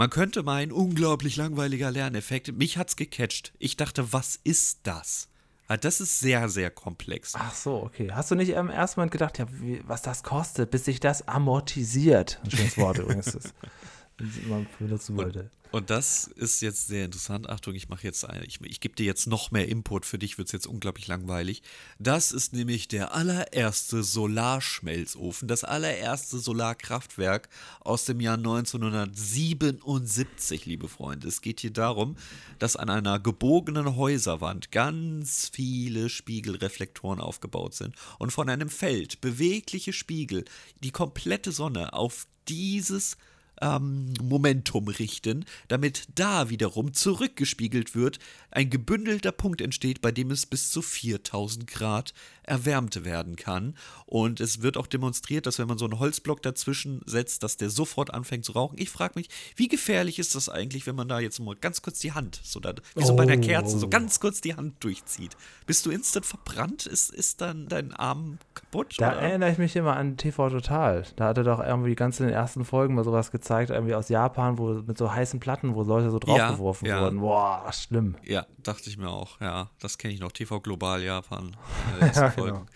[0.00, 2.56] man könnte meinen, unglaublich langweiliger Lerneffekt.
[2.56, 3.52] Mich hat's gecatcht.
[3.58, 5.28] Ich dachte, was ist das?
[5.68, 7.34] Ah, Das ist sehr, sehr komplex.
[7.34, 8.10] Ach so, okay.
[8.10, 11.28] Hast du nicht im ersten Moment gedacht, ja, wie, was das kostet, bis sich das
[11.28, 12.40] amortisiert?
[12.42, 13.52] Ein schönes Wort übrigens, das
[14.48, 15.50] man benutzen wollte.
[15.72, 17.48] Und das ist jetzt sehr interessant.
[17.48, 20.04] Achtung, ich mache jetzt ein, ich, ich gebe dir jetzt noch mehr Input.
[20.04, 21.62] Für dich wird es jetzt unglaublich langweilig.
[22.00, 27.48] Das ist nämlich der allererste Solarschmelzofen, das allererste Solarkraftwerk
[27.80, 31.28] aus dem Jahr 1977, liebe Freunde.
[31.28, 32.16] Es geht hier darum,
[32.58, 39.92] dass an einer gebogenen Häuserwand ganz viele Spiegelreflektoren aufgebaut sind und von einem Feld bewegliche
[39.92, 40.44] Spiegel
[40.82, 43.16] die komplette Sonne auf dieses
[43.60, 48.18] ähm, Momentum richten, damit da wiederum zurückgespiegelt wird,
[48.50, 52.14] ein gebündelter Punkt entsteht, bei dem es bis zu 4000 Grad
[52.50, 53.74] erwärmt werden kann.
[54.06, 57.70] Und es wird auch demonstriert, dass wenn man so einen Holzblock dazwischen setzt, dass der
[57.70, 58.76] sofort anfängt zu rauchen.
[58.78, 62.00] Ich frage mich, wie gefährlich ist das eigentlich, wenn man da jetzt mal ganz kurz
[62.00, 63.40] die Hand, so da, wie so bei einer Oh.
[63.40, 65.36] Kerze, so ganz kurz die Hand durchzieht?
[65.66, 66.86] Bist du instant verbrannt?
[66.86, 68.96] Ist, ist dann dein Arm kaputt?
[68.98, 69.20] Da oder?
[69.20, 71.04] erinnere ich mich immer an TV Total.
[71.16, 74.08] Da hat er doch irgendwie ganz in den ersten Folgen mal sowas gezeigt, irgendwie aus
[74.08, 77.00] Japan, wo mit so heißen Platten, wo Leute so draufgeworfen ja.
[77.00, 77.20] wurden.
[77.20, 78.16] Boah, schlimm.
[78.24, 79.40] Ja, dachte ich mir auch.
[79.40, 80.32] Ja, das kenne ich noch.
[80.32, 81.56] TV Global Japan.
[82.00, 82.56] Ja, Folgen.
[82.58, 82.66] genau.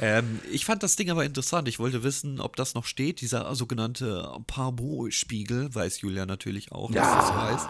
[0.00, 1.68] Ähm, ich fand das Ding aber interessant.
[1.68, 3.20] Ich wollte wissen, ob das noch steht.
[3.20, 7.68] Dieser sogenannte Parbo-Spiegel, weiß Julia natürlich auch, dass das heißt.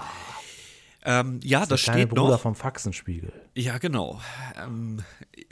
[1.07, 2.40] Ähm, ja, das, der kleine steht Bruder noch.
[2.40, 3.31] vom Faxenspiegel.
[3.55, 4.23] Ja, genau.
[4.57, 5.03] Ähm,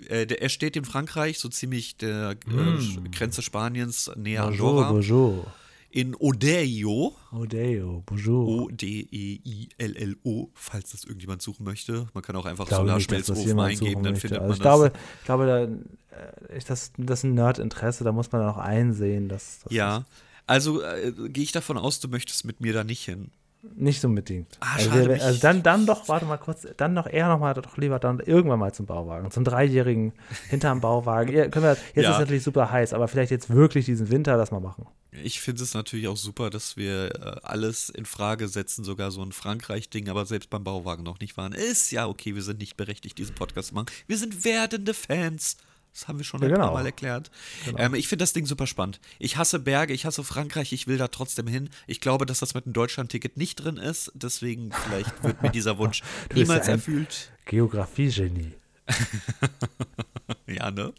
[0.09, 3.11] äh, der, er steht in Frankreich, so ziemlich der äh, Mm.
[3.12, 4.92] Grenze Spaniens, näher Bonjour, Andorra.
[4.92, 5.47] bonjour.
[5.94, 8.62] In Odeio, Odeo, bonjour.
[8.62, 12.07] O-D-E-I-L-L-O, falls das irgendjemand suchen möchte.
[12.14, 14.28] Man kann auch einfach dass Solarschmelzofen eingeben, dann möchte.
[14.28, 14.62] findet Also man ich das.
[14.62, 18.50] glaube, ich glaube, da, äh, ich, das, das ist ein Nerd-Interesse, da muss man dann
[18.50, 20.07] auch einsehen, dass das ja,
[20.46, 23.31] also äh, gehe ich davon aus, du möchtest mit mir da nicht hin.
[23.74, 24.57] nicht unbedingt.
[24.61, 27.38] Ah, also, schade, wir- also dann, dann doch, warte mal kurz, dann doch eher noch
[27.38, 30.14] mal, doch lieber dann irgendwann mal zum Bauwagen, zum Dreijährigen
[30.48, 31.35] hinterm Bauwagen.
[31.37, 32.02] Ja, können wir, jetzt Ja.
[32.05, 34.87] ist es natürlich super heiß, aber vielleicht jetzt wirklich diesen Winter das mal machen.
[35.22, 39.22] Ich finde es natürlich auch super, dass wir äh, alles in Frage setzen, sogar so
[39.22, 41.53] ein Frankreich-Ding, aber selbst beim Bauwagen noch nicht waren.
[41.53, 43.87] Ist ja okay, wir sind nicht berechtigt, diesen Podcast zu machen.
[44.07, 45.59] Wir sind werdende Fans.
[45.92, 46.64] Das haben wir schon Ja, ein genau.
[46.64, 47.31] paar Mal erklärt.
[47.77, 48.98] Ähm, ich finde das Ding super spannend.
[49.18, 51.68] Ich hasse Berge, ich hasse Frankreich, ich will da trotzdem hin.
[51.87, 54.11] Ich glaube, dass das mit dem Deutschland-Ticket nicht drin ist.
[54.14, 56.03] Deswegen vielleicht wird mir dieser Wunsch
[56.35, 57.31] niemals ja erfüllt.
[57.44, 58.53] Geografie-Genie.
[60.47, 60.92] Ja, ne?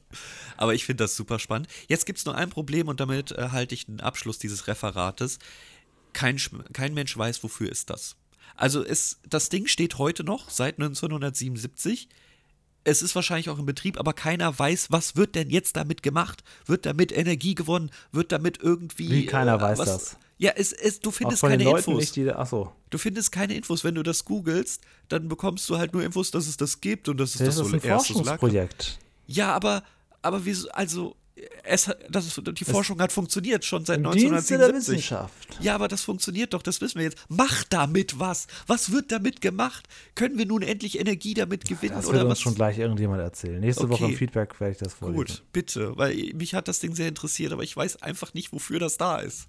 [0.57, 1.67] Aber ich finde das super spannend.
[1.87, 5.39] Jetzt gibt es nur ein Problem und damit äh, halte ich den Abschluss dieses Referates.
[6.13, 6.39] Kein,
[6.73, 8.15] kein Mensch weiß, wofür ist das.
[8.55, 12.07] Also es, das Ding steht heute noch, seit 1977.
[12.83, 16.43] Es ist wahrscheinlich auch in Betrieb, aber keiner weiß, was wird denn jetzt damit gemacht?
[16.65, 17.89] Wird damit Energie gewonnen?
[18.11, 19.09] Wird damit irgendwie.
[19.09, 20.17] Wie keiner äh, weiß was, das.
[20.37, 21.99] Ja, es, es, du findest keine Leuten Infos.
[21.99, 23.83] nicht, die, achso, Du findest keine Infos.
[23.83, 27.17] Wenn du das googelst, dann bekommst du halt nur Infos, dass es das gibt und
[27.17, 28.99] dass es das das, ist so ein Forschungsprojekt.
[29.27, 29.83] ja, aber,
[30.21, 31.15] aber wieso, also,
[31.63, 34.93] es, das, ist- die Forschung hat funktioniert schon seit Im Dienste der 1977.
[34.95, 35.57] Wissenschaft.
[35.61, 37.17] Ja, aber das funktioniert doch, das wissen wir jetzt.
[37.29, 38.47] Mach damit was.
[38.67, 39.87] Was wird damit gemacht?
[40.15, 42.39] Können wir nun endlich Energie damit gewinnen Das oder wird uns was?
[42.41, 43.59] schon gleich irgendjemand erzählen.
[43.59, 44.17] Nächste Woche im Okay.
[44.17, 45.17] Feedback werde ich das vorlesen.
[45.17, 48.79] Gut, bitte, weil mich hat das Ding sehr interessiert, aber ich weiß einfach nicht, wofür
[48.79, 49.47] das da ist.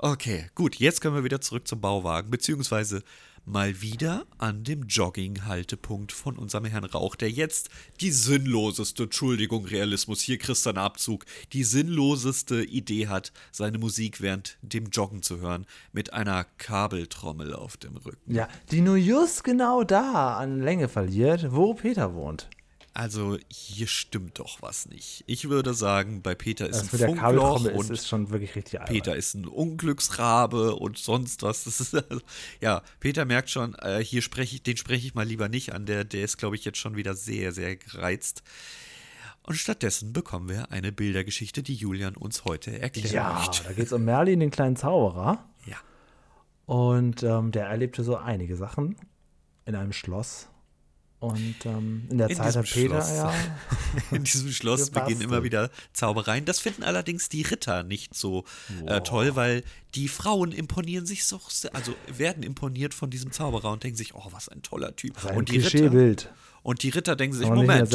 [0.00, 3.02] Okay, gut, jetzt können wir wieder zurück zum Bauwagen, beziehungsweise
[3.44, 7.68] mal wieder an dem Jogging-Haltepunkt von unserem Herrn Rauch, der jetzt
[8.00, 14.20] die sinnloseste, Entschuldigung, Realismus, hier kriegst du einen Abzug, die sinnloseste Idee hat, seine Musik
[14.20, 18.32] während dem Joggen zu hören, mit einer Kabeltrommel auf dem Rücken.
[18.32, 22.48] Ja, die nur just genau da an Länge verliert, wo Peter wohnt.
[22.98, 25.22] Also, hier stimmt doch was nicht.
[25.28, 28.80] Ich würde sagen, bei Peter ist Das ein Funkloch ist, und ist schon wirklich richtig
[28.80, 28.92] albern.
[28.92, 31.68] Peter ist ein Unglücksrabe und sonst was.
[31.68, 32.20] Ist, also,
[32.60, 35.86] ja, Peter merkt schon, äh, hier spreche ich, den spreche ich mal lieber nicht an.
[35.86, 38.42] Der, der ist, glaube ich, jetzt schon wieder sehr, sehr gereizt.
[39.44, 43.62] Und stattdessen bekommen wir eine Bildergeschichte, die Julian uns heute erklären Ja, möchte.
[43.62, 45.48] da geht es um Merlin, den kleinen Zauberer.
[45.66, 45.76] Ja.
[46.66, 48.96] Und ähm, der erlebte so einige Sachen
[49.66, 50.48] in einem Schloss.
[51.20, 53.16] Und ähm, in der In Zeit diesem hat Peter, Schloss.
[53.16, 53.34] ja,
[54.12, 56.44] In diesem Schloss beginnen immer wieder Zaubereien.
[56.44, 58.44] Das finden allerdings die Ritter nicht so
[58.86, 59.64] äh, toll, weil
[59.96, 61.40] die Frauen imponieren sich so,
[61.72, 65.24] also werden imponiert von diesem Zauberer und denken sich, oh, was ein toller Typ.
[65.24, 66.30] ein und die Ritter,
[66.62, 67.92] und die Ritter denken sich, Moment,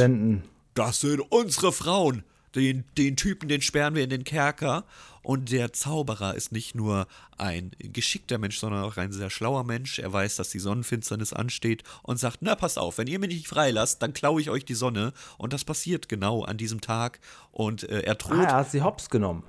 [0.73, 2.23] das sind unsere Frauen.
[2.55, 4.85] Den, den Typen, den sperren wir in den Kerker.
[5.23, 7.07] Und der Zauberer ist nicht nur
[7.37, 9.99] ein geschickter Mensch, sondern auch ein sehr schlauer Mensch.
[9.99, 13.47] Er weiß, dass die Sonnenfinsternis ansteht und sagt, na, passt auf, wenn ihr mich nicht
[13.47, 15.13] freilasst, dann klaue ich euch die Sonne.
[15.37, 17.19] Und das passiert genau an diesem Tag.
[17.51, 18.33] Und äh, er droht.
[18.33, 19.43] Ah, er hat sie hops genommen.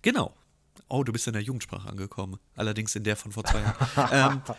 [0.00, 0.34] Genau.
[0.88, 2.38] Oh, du bist in der Jugendsprache angekommen.
[2.56, 4.42] Allerdings in der von vor zwei Jahren.
[4.48, 4.54] ähm,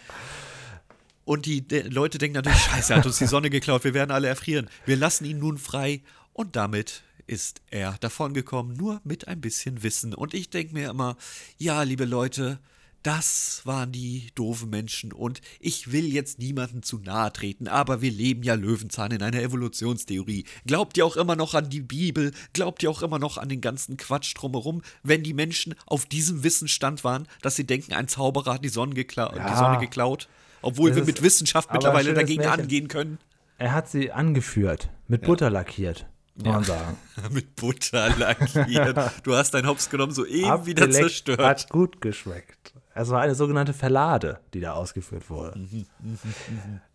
[1.25, 4.11] und die de Leute denken natürlich, scheiße, er hat uns die Sonne geklaut, wir werden
[4.11, 4.69] alle erfrieren.
[4.85, 6.01] Wir lassen ihn nun frei.
[6.33, 10.13] Und damit ist er davongekommen, nur mit ein bisschen Wissen.
[10.13, 11.15] Und ich denke mir immer,
[11.57, 12.59] ja, liebe Leute,
[13.03, 18.11] das waren die doofen Menschen und ich will jetzt niemanden zu nahe treten, aber wir
[18.11, 20.43] leben ja Löwenzahn in einer Evolutionstheorie.
[20.67, 22.33] Glaubt ihr auch immer noch an die Bibel?
[22.51, 26.43] Glaubt ihr auch immer noch an den ganzen Quatsch drumherum, wenn die Menschen auf diesem
[26.43, 29.49] Wissensstand waren, dass sie denken, ein Zauberer hat die Sonne, gekla Ja.
[29.49, 30.27] die Sonne geklaut?
[30.61, 32.61] Obwohl wir mit Wissenschaft mittlerweile dagegen Märchen.
[32.63, 33.17] angehen können.
[33.59, 36.05] Er hat sie angeführt, mit Butter lackiert,
[36.43, 36.97] kann man sagen.
[37.31, 38.97] mit Butter lackiert.
[39.23, 41.39] du hast deinen Hops genommen, so eben wieder Abgeleckt, zerstört.
[41.39, 42.73] Hat gut geschmeckt.
[42.93, 45.57] Es war eine sogenannte Verlade, die da ausgeführt wurde.
[45.57, 45.85] Mhm,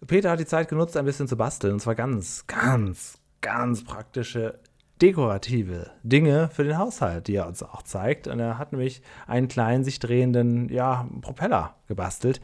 [0.06, 1.74] Peter hat die Zeit genutzt, ein bisschen zu basteln.
[1.74, 4.58] Und zwar ganz, ganz, ganz praktische,
[5.00, 8.26] dekorative Dinge für den Haushalt, die er uns auch zeigt.
[8.26, 12.40] Und er hat nämlich einen kleinen, sich drehenden ja, Propeller gebastelt.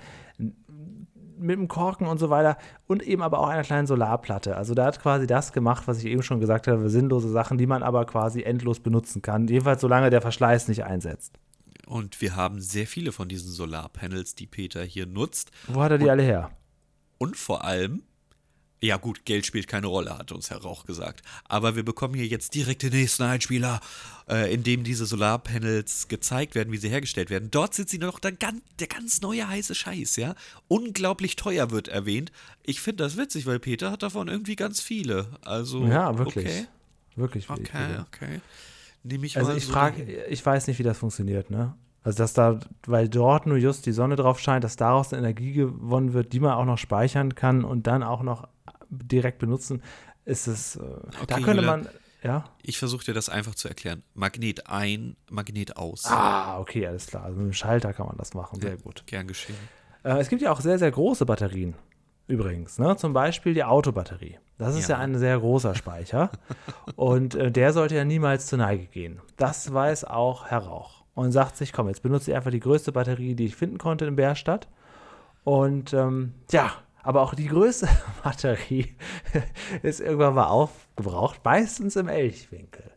[1.40, 4.56] Mit dem Korken und so weiter und eben aber auch einer kleinen Solarplatte.
[4.56, 7.66] Also da hat quasi das gemacht, was ich eben schon gesagt habe, sinnlose Sachen, die
[7.66, 9.48] man aber quasi endlos benutzen kann.
[9.48, 11.38] Jedenfalls solange der Verschleiß nicht einsetzt.
[11.86, 15.50] Und wir haben sehr viele von diesen Solarpanels, die Peter hier nutzt.
[15.66, 16.50] Wo hat er die alle her?
[17.18, 18.02] Und vor allem
[18.82, 21.22] Ja, gut, Geld spielt keine Rolle, hat uns Herr Rauch gesagt.
[21.44, 23.80] Aber wir bekommen hier jetzt direkt den nächsten Einspieler,
[24.26, 27.50] äh, in dem diese Solarpanels gezeigt werden, wie sie hergestellt werden.
[27.50, 30.34] Dort sind sie noch der ganz, der ganz neue heiße Scheiß, ja.
[30.68, 32.32] Unglaublich teuer wird erwähnt.
[32.62, 35.26] Ich finde das witzig, weil Peter hat davon irgendwie ganz viele.
[35.42, 36.46] Also, Ja, wirklich.
[36.46, 36.66] Okay,
[37.16, 37.48] Wirklich.
[37.50, 38.06] wirklich okay, viele.
[38.06, 38.40] okay.
[39.02, 41.74] Nehme ich Also ich so frage, ich weiß nicht, wie das funktioniert, ne?
[42.02, 45.52] Also dass da, weil dort nur just die Sonne drauf scheint, dass daraus eine Energie
[45.52, 48.48] gewonnen wird, die man auch noch speichern kann und dann auch noch
[48.90, 49.82] direkt benutzen,
[50.24, 51.82] ist es, äh, da Okay, könnte Julian.
[51.84, 51.88] man,
[52.22, 52.44] ja?
[52.62, 54.02] Ich versuche dir das einfach zu erklären.
[54.14, 56.04] Magnet ein, Magnet aus.
[56.06, 57.24] Ah, okay, alles klar.
[57.24, 59.04] Also mit dem Schalter kann man das machen, sehr gut.
[59.06, 59.56] Gern geschehen.
[60.04, 61.74] Äh, es gibt ja auch sehr, sehr große Batterien.
[62.26, 62.96] Übrigens, ne?
[62.96, 64.38] zum Beispiel die Autobatterie.
[64.56, 65.02] Das ist ja, Ja.
[65.02, 66.30] ein sehr großer Speicher.
[66.96, 69.20] und äh, der sollte ja niemals zur Neige gehen.
[69.36, 71.00] Das weiß auch Herr Rauch.
[71.14, 74.04] Und sagt sich, komm, jetzt benutze ich einfach die größte Batterie, die ich finden konnte
[74.06, 74.68] in Bärstadt.
[75.44, 76.72] Und ähm, ja,
[77.02, 77.88] aber auch die größte
[78.22, 78.94] Batterie
[79.82, 82.90] ist irgendwann mal aufgebraucht, meistens im Elchwinkel.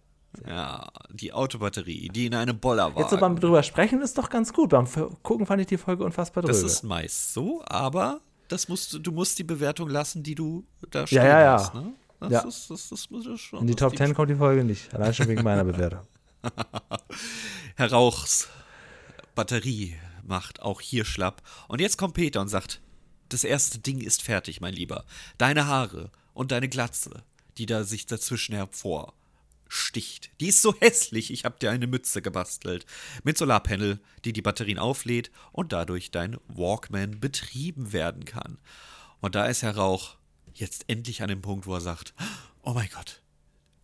[0.48, 3.00] Ja, die Autobatterie, die in einem Bollerwagen.
[3.00, 4.72] Jetzt so beim drüber sprechen ist doch ganz gut.
[4.72, 4.88] Beim
[5.22, 6.54] Gucken fand ich die Folge unfassbar drüber.
[6.54, 10.66] Das ist meist so, aber das musst du, du musst die Bewertung lassen, die du
[10.90, 11.54] da stehen ja, ja.
[11.54, 11.74] hast.
[11.76, 11.94] Ne?
[12.20, 12.40] Das, Ja.
[12.42, 13.60] ist, das, das muss ich schon.
[13.62, 14.94] In die das Top 10 kommt die Folge nicht.
[14.94, 16.02] Allein schon wegen meiner Bewertung.
[17.76, 18.50] Herr Rauchs
[19.36, 21.42] Batterie macht auch hier schlapp.
[21.68, 22.82] Und jetzt kommt Peter und sagt:
[23.34, 25.06] Das erste Ding ist fertig, mein Lieber.
[25.40, 27.24] Deine Haare und deine Glatze,
[27.58, 30.30] die da sich dazwischen hervorsticht.
[30.40, 32.86] Die ist so hässlich, ich hab dir eine Mütze gebastelt.
[33.24, 38.60] Mit Solarpanel, die die Batterien auflädt und dadurch dein Walkman betrieben werden kann.
[39.20, 40.18] Und da ist Herr Rauch
[40.54, 42.14] jetzt endlich an dem Punkt, wo er sagt:
[42.62, 43.23] Oh mein Gott,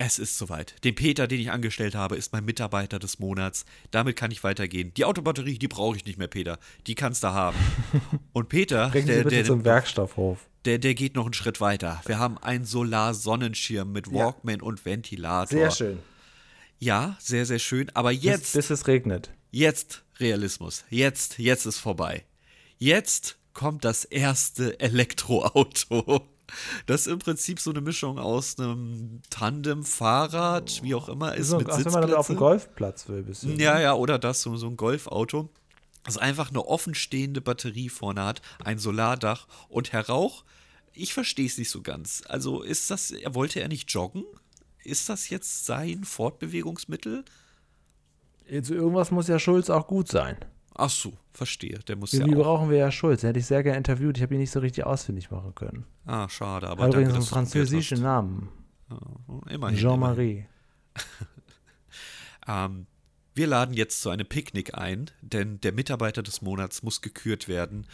[0.02, 0.84] es ist soweit.
[0.86, 3.66] Den Peter, den ich angestellt habe, ist mein Mitarbeiter des Monats.
[3.92, 4.94] Damit kann ich weitergehen.
[4.96, 6.58] Die Autobatterie, die brauche ich nicht mehr, Peter.
[6.88, 7.58] Die kannst du haben.
[8.34, 10.40] Und Peter, Bringen Sie der, bitte der, zum Werkstoffhof.
[10.64, 12.02] der, der geht noch einen Schritt weiter.
[12.06, 14.14] Wir haben einen Solarsonnenschirm mit Ja.
[14.14, 15.48] Walkman und Ventilator.
[15.60, 16.00] Sehr schön.
[16.80, 17.92] Ja, sehr, sehr schön.
[17.94, 19.32] Aber jetzt, Bis, bis es regnet.
[19.52, 20.86] jetzt Realismus.
[20.90, 22.24] Jetzt, jetzt ist vorbei.
[22.78, 26.29] Jetzt kommt das erste Elektroauto.
[26.86, 31.58] Das ist im Prinzip so eine Mischung aus einem Tandem-Fahrrad, wie auch immer, ist So,
[31.58, 32.38] mit ach, wenn man damit auf dem.
[32.38, 33.60] Golfplatz will, bisschen.
[33.60, 35.50] Ja, ja, oder das, so, so ein Golfauto,
[36.04, 40.44] das einfach eine offenstehende Batterie vorne hat, ein Solardach und Herr Rauch,
[40.94, 42.24] ich verstehe es nicht so ganz.
[42.28, 44.24] Also ist das, er wollte er nicht joggen?
[44.84, 47.26] Ist das jetzt sein Fortbewegungsmittel?
[48.48, 50.38] Jetzt, irgendwas muss ja Schulz auch gut sein.
[50.80, 51.80] Ach so, verstehe.
[51.88, 52.44] Der muss ja Irgendwie auch.
[52.44, 53.22] brauchen wir ja Schulz.
[53.22, 54.18] Den hätte ich sehr gerne interviewt.
[54.18, 55.86] Ich habe ihn nicht so richtig ausfindig machen können.
[56.06, 58.02] Ah, schade, aber Hat übrigens einen französischen.
[58.02, 58.50] Namen.
[58.90, 59.78] Ja, immerhin, immerhin.
[59.78, 60.46] Jean-Marie.
[62.48, 62.88] Ähm,
[63.36, 67.86] wir laden jetzt zu einem Picknick ein, denn der Mitarbeiter des Monats muss gekürt werden.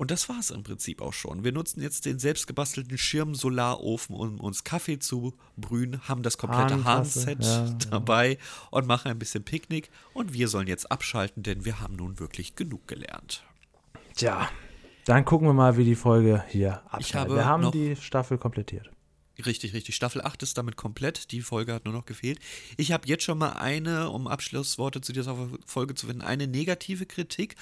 [0.00, 1.44] Und das war es im Prinzip auch schon.
[1.44, 7.44] Wir nutzen jetzt den selbstgebastelten Schirm-Solarofen, um uns Kaffee zu brühen, haben das komplette Hahnset
[7.44, 7.76] ja, ja.
[7.90, 8.38] dabei
[8.70, 9.90] und machen ein bisschen Picknick.
[10.14, 13.44] Und wir sollen jetzt abschalten, denn wir haben nun wirklich genug gelernt.
[14.16, 14.48] Tja,
[15.04, 17.32] dann gucken wir mal, wie die Folge hier abschneidet.
[17.32, 18.90] habe Wir haben die Staffel komplettiert.
[19.44, 19.96] Richtig, richtig.
[19.96, 21.30] Staffel 8 ist damit komplett.
[21.30, 22.38] Die Folge hat nur noch gefehlt.
[22.78, 25.36] Ich habe jetzt schon mal eine, um Abschlussworte zu dieser
[25.66, 27.56] Folge zu finden, eine negative Kritik.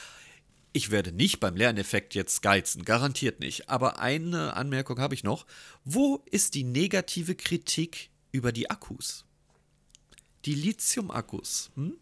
[0.73, 3.69] Ich werde nicht beim Lerneffekt jetzt geizen, garantiert nicht.
[3.69, 5.47] Aber eine Anmerkung habe ich noch.
[5.85, 9.25] Wo ist die negative Kritik über die Akkus?
[10.45, 11.71] Die Lithium-Akkus.
[11.75, 11.95] Hm?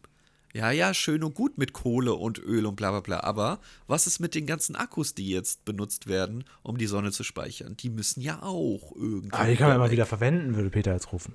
[0.53, 3.21] Ja, ja, schön und gut mit Kohle und Öl und bla bla bla.
[3.21, 7.25] Aber was ist mit den ganzen Akkus, die jetzt benutzt werden, um die Sonne zu
[7.25, 7.77] speichern?
[7.77, 9.37] Die müssen ja auch irgendwie.
[9.37, 11.35] Ah, die kann man immer wieder verwenden, würde Peter jetzt rufen.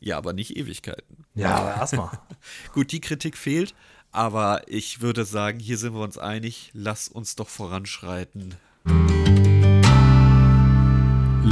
[0.00, 1.24] Ja, aber nicht Ewigkeiten.
[1.34, 2.10] Ja, aber erstmal.
[2.72, 3.74] Gut, die Kritik fehlt,
[4.14, 6.70] aber ich würde sagen, hier sind wir uns einig.
[6.72, 8.54] Lass uns doch voranschreiten.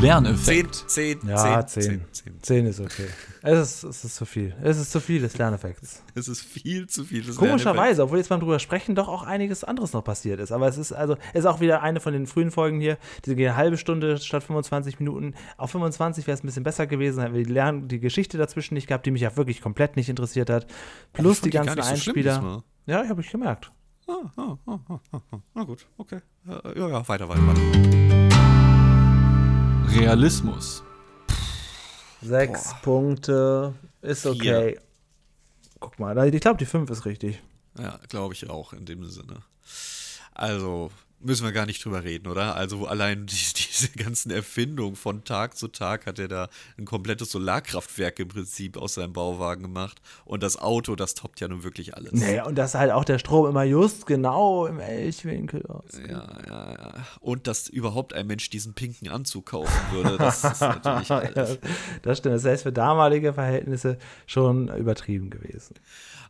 [0.03, 0.85] Lerneffekt.
[0.89, 1.91] 10, 10, Ja, 10, 10.
[1.93, 2.43] 10, 10.
[2.43, 3.07] 10 ist okay.
[3.43, 4.55] Es ist, es ist zu viel.
[4.61, 6.03] Es ist zu viel des Lerneffekts.
[6.15, 7.23] Es ist viel zu viel.
[7.23, 7.37] des.
[7.37, 10.51] Komischerweise, obwohl jetzt beim drüber sprechen doch auch einiges anderes noch passiert ist.
[10.51, 12.99] Aber es ist also, es ist auch wieder eine von den frühen Folgen hier.
[13.25, 15.35] Die gehen eine halbe Stunde statt 25 Minuten.
[15.57, 17.23] Auf 25 wäre es ein bisschen besser gewesen.
[17.23, 20.09] Hätten wir die, Lern die Geschichte dazwischen nicht gehabt, die mich ja wirklich komplett nicht
[20.09, 20.67] interessiert hat.
[20.69, 22.65] ich Plus die ganzen nicht so Einspieler.
[22.87, 23.71] Ja, habe ich gemerkt.
[24.09, 25.39] Ah, ah, ah, ah, ah.
[25.55, 26.19] Na gut, okay.
[26.45, 28.62] Ja, ja, weiter, weiter, weiter.
[29.95, 30.83] Realismus.
[32.23, 34.33] Sechs Punkte ist Vier.
[34.33, 34.79] okay.
[35.81, 37.43] Guck mal, da- ich glaube, die 5 ist richtig.
[37.79, 39.43] Ja, glaube ich auch in dem Sinne.
[40.35, 40.91] Also,
[41.25, 42.57] Müssen wir gar nicht drüber reden, oder?
[42.57, 46.49] Also allein die, diese ganzen Erfindungen von Tag zu Tag hat er da
[46.79, 50.01] ein komplettes Solarkraftwerk im Prinzip aus seinem Bauwagen gemacht.
[50.25, 52.13] Und das Auto, das toppt ja nun wirklich alles.
[52.13, 56.11] Naja, und dass halt auch der Strom immer just genau im Elchwinkel ausgeht.
[56.11, 56.95] Ja, ja, ja.
[57.21, 61.59] Und dass überhaupt ein Mensch diesen pinken Anzug kaufen würde, das ist natürlich alles.
[62.03, 62.35] das stimmt.
[62.37, 65.75] Das heißt für damalige Verhältnisse schon übertrieben gewesen.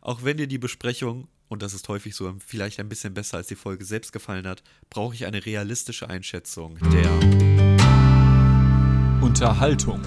[0.05, 3.47] Auch wenn dir die Besprechung und das ist häufig so, vielleicht ein bisschen besser als
[3.47, 7.09] die Folge selbst gefallen hat, brauche ich eine realistische Einschätzung der
[9.21, 10.01] Unterhaltung.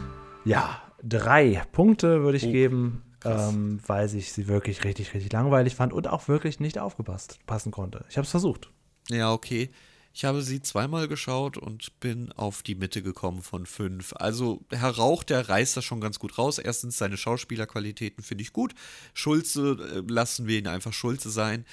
[0.45, 5.75] Ja, drei Punkte würde ich Oh, geben, ähm, weil ich sie wirklich richtig, richtig langweilig
[5.75, 8.05] fand und auch wirklich nicht aufgepasst passen konnte.
[8.11, 8.71] Ich habe es versucht.
[9.09, 9.71] Ja, okay.
[10.17, 14.15] Ich habe sie zweimal geschaut und bin auf die Mitte gekommen von fünf.
[14.17, 16.57] Also Herr Rauch, der reißt das schon ganz gut raus.
[16.57, 18.75] Erstens, seine Schauspielerqualitäten finde ich gut.
[19.13, 21.67] Schulze, äh, lassen wir ihn einfach Schulze sein.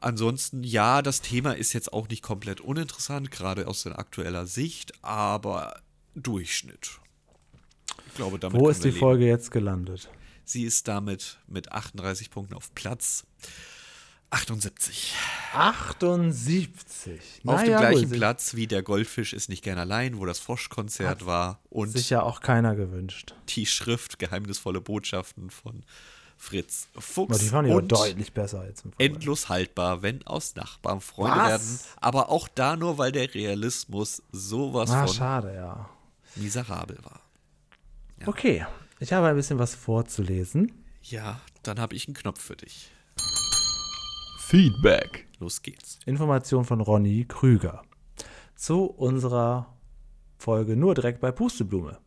[0.00, 5.80] Ansonsten, ja, das Thema ist jetzt auch nicht komplett uninteressant, gerade aus aktueller Sicht, aber
[6.16, 6.98] Durchschnitt.
[8.08, 8.98] Ich glaube, damit Wo ist die leben.
[8.98, 10.10] Folge jetzt gelandet?
[10.44, 13.24] Sie ist damit mit 38 Punkten auf Platz
[14.30, 15.14] 78.
[15.52, 17.42] 78.
[17.46, 21.60] Auf dem gleichen Platz wie der Goldfisch ist nicht gern allein, wo das Froschkonzert war
[21.70, 23.34] und Sicher auch keiner gewünscht.
[23.50, 25.84] die Schrift Geheimnisvolle Botschaften von
[26.36, 27.38] Fritz Aber Fuchs.
[27.38, 29.12] die fand ich aber und deutlich besser als im Vorfeld.
[29.14, 31.48] endlos haltbar, wenn aus Nachbarn Freunde Was?
[31.48, 31.80] werden.
[32.00, 35.88] Aber auch da nur, weil der Realismus sowas Ah, von schade, ja.
[36.34, 37.20] miserabel war.
[38.26, 38.66] Okay,
[39.00, 40.72] ich habe ein bisschen was vorzulesen.
[41.02, 42.90] Ja, dann habe ich einen Knopf für dich.
[44.48, 45.26] Feedback.
[45.40, 45.98] Los geht's.
[46.06, 47.82] Information von Ronny Krüger
[48.54, 49.74] zu unserer
[50.38, 51.98] Folge nur direkt bei Pusteblume.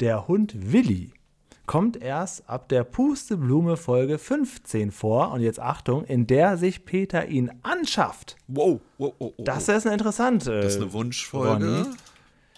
[0.00, 1.12] Der Hund Willi
[1.66, 7.28] kommt erst ab der Pusteblume Folge 15 vor und jetzt Achtung, in der sich Peter
[7.28, 8.36] ihn anschafft.
[8.48, 9.44] Wow, wow, wow, wow.
[9.44, 10.46] Das ist interessant.
[10.46, 11.66] äh, Das ist eine Wunschfolge.
[11.66, 11.84] Ronny.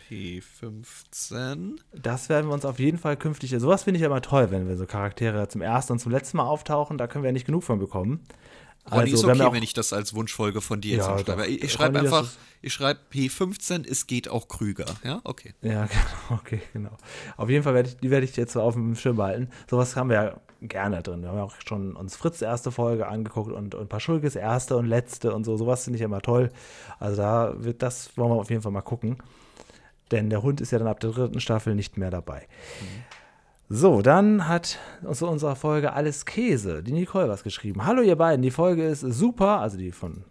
[0.09, 1.79] P15.
[1.93, 3.51] Das werden wir uns auf jeden Fall künftig.
[3.59, 6.37] Sowas finde ich ja immer toll, wenn wir so Charaktere zum ersten und zum letzten
[6.37, 6.97] Mal auftauchen.
[6.97, 8.21] Da können wir ja nicht genug von bekommen.
[8.91, 11.15] Ronny ist wenn okay, wir auch- wenn ich das als Wunschfolge von dir jetzt Ja,
[11.15, 11.43] aufschreibe.
[11.43, 11.49] doch.
[11.49, 12.29] Ich, ich schreibe einfach,
[12.63, 14.87] ich schreibe P15, es geht auch Krüger.
[15.05, 15.55] Ja, okay.
[15.63, 15.87] Ja,
[16.29, 16.97] genau, okay, genau.
[17.37, 19.51] Auf jeden Fall werde ich, die werde ich jetzt so auf dem Schirm behalten.
[19.69, 21.23] Sowas haben wir ja gerne drin.
[21.23, 24.87] Wir haben ja auch schon uns Fritz erste Folge angeguckt und, und Paschulkes erste und
[24.87, 25.57] letzte und so.
[25.57, 26.51] Sowas finde ich immer toll.
[26.99, 29.19] Also da wird das, wollen wir auf jeden Fall mal gucken.
[30.13, 32.47] Denn der Hund ist ja dann ab der dritten Staffel nicht mehr dabei.
[33.69, 37.85] So, dann hat uns zu unserer Folge Alles Käse, die Nicole was geschrieben.
[37.85, 40.23] Hallo ihr beiden, die Folge ist super, also die von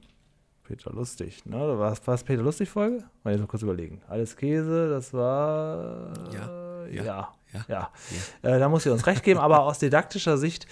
[0.63, 1.57] Peter Lustig, ne?
[1.77, 3.03] War es Peter Lustig Folge?
[3.25, 4.01] Mal jetzt mal kurz überlegen.
[4.07, 7.65] Alles Käse, das war Ja, ja, ja, ja.
[7.67, 7.89] ja,
[8.41, 10.65] Äh, da muss ihr uns recht geben, aber aus didaktischer Sicht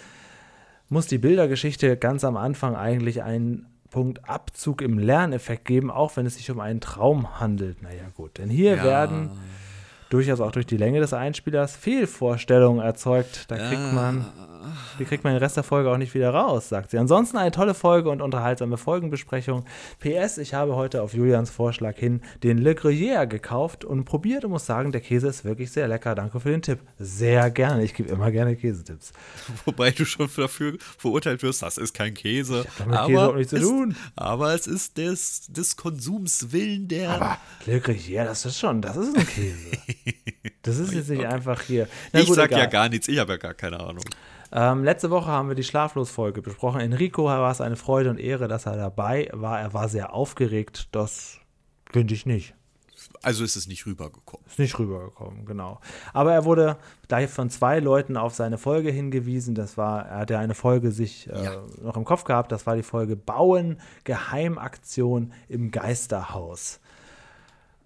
[0.88, 6.26] muss die Bildergeschichte ganz am Anfang eigentlich einen Punkt Abzug im Lerneffekt geben, auch wenn
[6.26, 7.82] es sich um einen Traum handelt.
[7.82, 9.32] Naja, gut, denn hier werden
[10.14, 13.46] durchaus auch durch die Länge des Einspielers Fehlvorstellungen erzeugt.
[13.50, 14.26] Da kriegt man,
[15.00, 16.98] die kriegt man den Rest der Folge auch nicht wieder raus, sagt sie.
[17.00, 19.66] Ansonsten eine tolle Folge und unterhaltsame Folgenbesprechung.
[20.00, 24.52] PS, ich habe heute auf Julians Vorschlag hin den Le Gruyère gekauft und probiert und
[24.52, 26.14] muss sagen, der Käse ist wirklich sehr lecker.
[26.16, 26.80] Danke für den Tipp.
[27.00, 27.84] Sehr gerne.
[27.84, 29.14] Ich gebe immer gerne Käsetipps.
[29.66, 32.66] Wobei du schon dafür verurteilt wirst, das ist kein Käse.
[32.78, 33.96] doch mit Käse auch nichts zu es- tun.
[34.16, 37.10] Aber es ist des, des Konsums willen der.
[37.10, 39.72] Aber Le Gruyère, das ist schon, das ist ein Käse.
[40.64, 41.88] Das ist jetzt nicht einfach hier.
[42.12, 42.70] Na ich gut, sag ja egal.
[42.70, 44.04] gar nichts, ich habe ja gar keine Ahnung.
[44.52, 46.80] Ähm, letzte Woche haben wir die Schlaflos-Folge besprochen.
[46.82, 49.60] Enrico war es eine Freude und Ehre, dass er dabei war.
[49.60, 50.90] Er war sehr aufgeregt.
[50.92, 51.38] Das
[51.92, 52.54] finde ich nicht.
[53.22, 54.46] Also ist es nicht rübergekommen.
[54.48, 55.80] Ist nicht rübergekommen, genau.
[56.14, 59.56] Aber er wurde gleich von zwei Leuten auf seine Folge hingewiesen.
[59.56, 61.64] Das war, er hat ja eine Folge sich äh, Ja.
[61.82, 62.52] noch im Kopf gehabt.
[62.52, 66.80] Das war die Folge Bauen, Geheimaktion im Geisterhaus.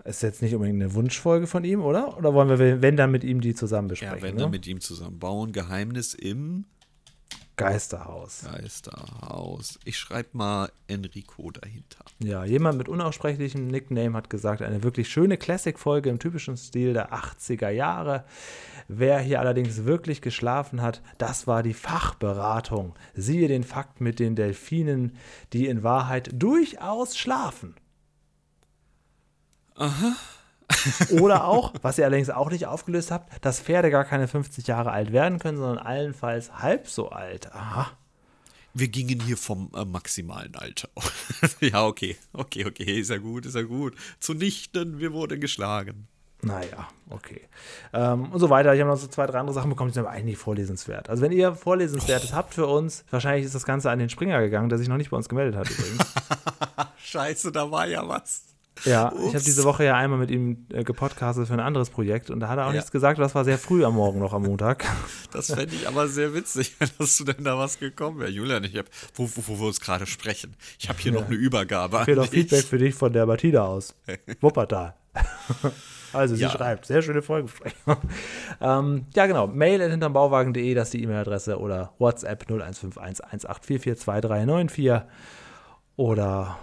[0.08, 2.18] Ist jetzt nicht unbedingt eine Wunschfolge von ihm, oder?
[2.18, 4.18] Oder wollen wir, wenn dann mit ihm die zusammen besprechen?
[4.18, 4.42] Ja, wenn ne?
[4.44, 5.52] dann mit ihm zusammen bauen.
[5.52, 6.64] Geheimnis im
[7.58, 8.46] Geisterhaus.
[8.46, 9.80] Geisterhaus.
[9.84, 12.06] Ich schreibe mal Enrico dahinter.
[12.20, 17.12] Ja, jemand mit unaussprechlichem Nickname hat gesagt, eine wirklich schöne Classic-Folge im typischen Stil der
[17.12, 18.24] 80er Jahre.
[18.88, 22.94] Wer hier allerdings wirklich geschlafen hat, das war die Fachberatung.
[23.14, 25.18] Siehe den Fakt mit den Delfinen,
[25.52, 27.76] die in Wahrheit durchaus schlafen.
[29.78, 30.16] Aha.
[31.22, 34.92] Oder auch, was ihr allerdings auch nicht aufgelöst habt, dass Pferde gar keine 50 Jahre
[34.92, 37.54] alt werden können, sondern allenfalls halb so alt.
[37.54, 37.92] Aha.
[38.74, 40.90] Wir gingen hier vom äh, maximalen Alter.
[41.62, 42.18] ja, okay.
[42.34, 43.00] Okay, okay.
[43.00, 43.96] Ist ja gut, ist ja gut.
[44.20, 46.08] Zunichten, wir wurden geschlagen.
[46.44, 47.42] Naja, okay.
[47.94, 48.74] Ähm, und so weiter.
[48.76, 51.10] Ich habe noch so zwei, drei andere Sachen bekommen, die sind aber eigentlich vorlesenswert.
[51.10, 54.70] Also wenn ihr Vorlesenswertes habt für uns, wahrscheinlich ist das Ganze an den Springer gegangen,
[54.70, 56.14] der sich noch nicht bei uns gemeldet hat übrigens.
[56.98, 58.47] scheiße, da war ja was.
[58.86, 59.22] Ja, Ups.
[59.28, 62.40] ich habe diese Woche ja einmal mit ihm äh, gepodcastet für ein anderes Projekt und
[62.40, 62.76] da hat er auch Ja.
[62.76, 64.86] nichts gesagt, das war sehr früh am Morgen noch am Montag.
[65.32, 68.30] Das fände ich aber sehr witzig, dass du denn da was gekommen wäre.
[68.30, 70.56] Julian, ich hab, wo, wo, wo wir uns gerade sprechen.
[70.80, 72.00] Ich habe hier noch eine Übergabe.
[72.00, 72.30] Auch dich.
[72.30, 73.94] Feedback für dich von der Martina aus.
[74.42, 74.96] Wuppertal.
[76.14, 76.50] Also sie Ja.
[76.50, 77.98] schreibt, sehr schöne Folgebesprechung.
[78.62, 79.48] ähm, ja, genau.
[79.48, 85.02] Mail at hintermbauwagen.de, das ist die E-Mail-Adresse oder WhatsApp 015118442394
[85.98, 86.58] oder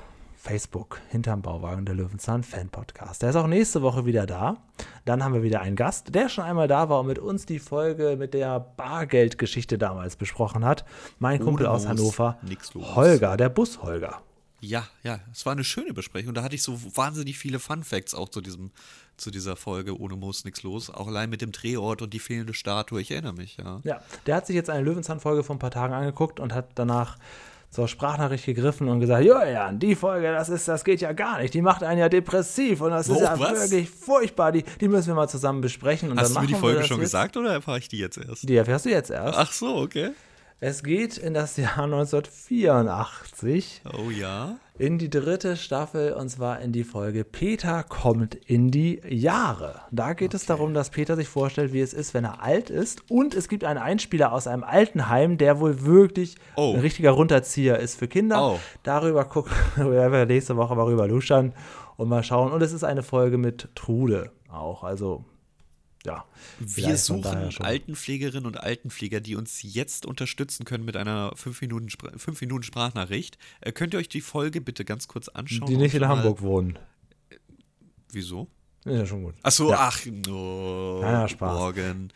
[0.44, 3.22] Facebook hinterm Bauwagen der Löwenzahn Fan Podcast.
[3.22, 4.58] Der ist auch nächste Woche wieder da.
[5.06, 7.58] Dann haben wir wieder einen Gast, der schon einmal da war und mit uns die
[7.58, 10.84] Folge mit der Bargeldgeschichte damals besprochen hat.
[11.18, 12.94] Mein Kumpel aus Hannover, nix los.
[12.94, 14.20] Holger, der Bus Holger.
[14.60, 16.34] Ja, ja, es war eine schöne Besprechung.
[16.34, 18.70] Da hatte ich so wahnsinnig viele Fun Facts auch zu diesem,
[19.16, 20.90] zu dieser Folge ohne Moos nichts los.
[20.90, 23.00] Auch allein mit dem Drehort und die fehlende Statue.
[23.00, 23.80] Ich erinnere mich, ja.
[23.84, 27.16] Ja, der hat sich jetzt eine Löwenzahn-Folge vor ein paar Tagen angeguckt und hat danach
[27.74, 31.52] zur Sprachnachricht gegriffen und gesagt, Julian, die Folge, das ist, das geht ja gar nicht.
[31.54, 33.50] Die macht einen ja depressiv und das ist Oh, ja was?
[33.70, 34.52] wirklich furchtbar.
[34.52, 36.12] Die, die müssen wir mal zusammen besprechen.
[36.12, 37.06] Und Hast dann du mir die Folge schon jetzt.
[37.06, 38.48] gesagt oder erfahre ich die jetzt erst?
[38.48, 39.36] Die erfährst du jetzt erst.
[39.36, 40.10] Ach so, okay.
[40.66, 44.56] Es geht in das Jahr 1984 Oh ja.
[44.78, 49.82] in die dritte Staffel und zwar in die Folge Peter kommt in die Jahre.
[49.90, 53.02] Da geht es darum, dass Peter sich vorstellt, wie es ist, wenn er alt ist.
[53.10, 56.72] Und es gibt einen Einspieler aus einem Altenheim, der wohl wirklich Oh.
[56.72, 58.52] ein richtiger Runterzieher ist für Kinder.
[58.54, 58.58] Oh.
[58.84, 61.52] Darüber gucken wir nächste Woche mal rüber luschern
[61.98, 62.52] und mal schauen.
[62.52, 64.82] Und es ist eine Folge mit Trude auch.
[64.82, 65.26] Also,
[66.06, 66.24] ja.
[66.58, 67.50] Wir suchen.
[67.60, 72.62] Altenpflegerinnen und Altenpfleger, die uns jetzt unterstützen können mit einer 5 Minuten, Spr- fünf Minuten
[72.62, 73.38] Sprachnachricht.
[73.60, 75.66] Äh, könnt ihr euch die Folge bitte ganz kurz anschauen?
[75.68, 76.78] Die nicht in Hamburg wohnen.
[78.10, 78.48] Wieso?
[78.84, 79.34] Ist ja schon gut.
[79.42, 79.76] Ach so, Ja.
[79.80, 81.58] ach, no, Ja, ja, Spaß.
[81.58, 82.12] morgen.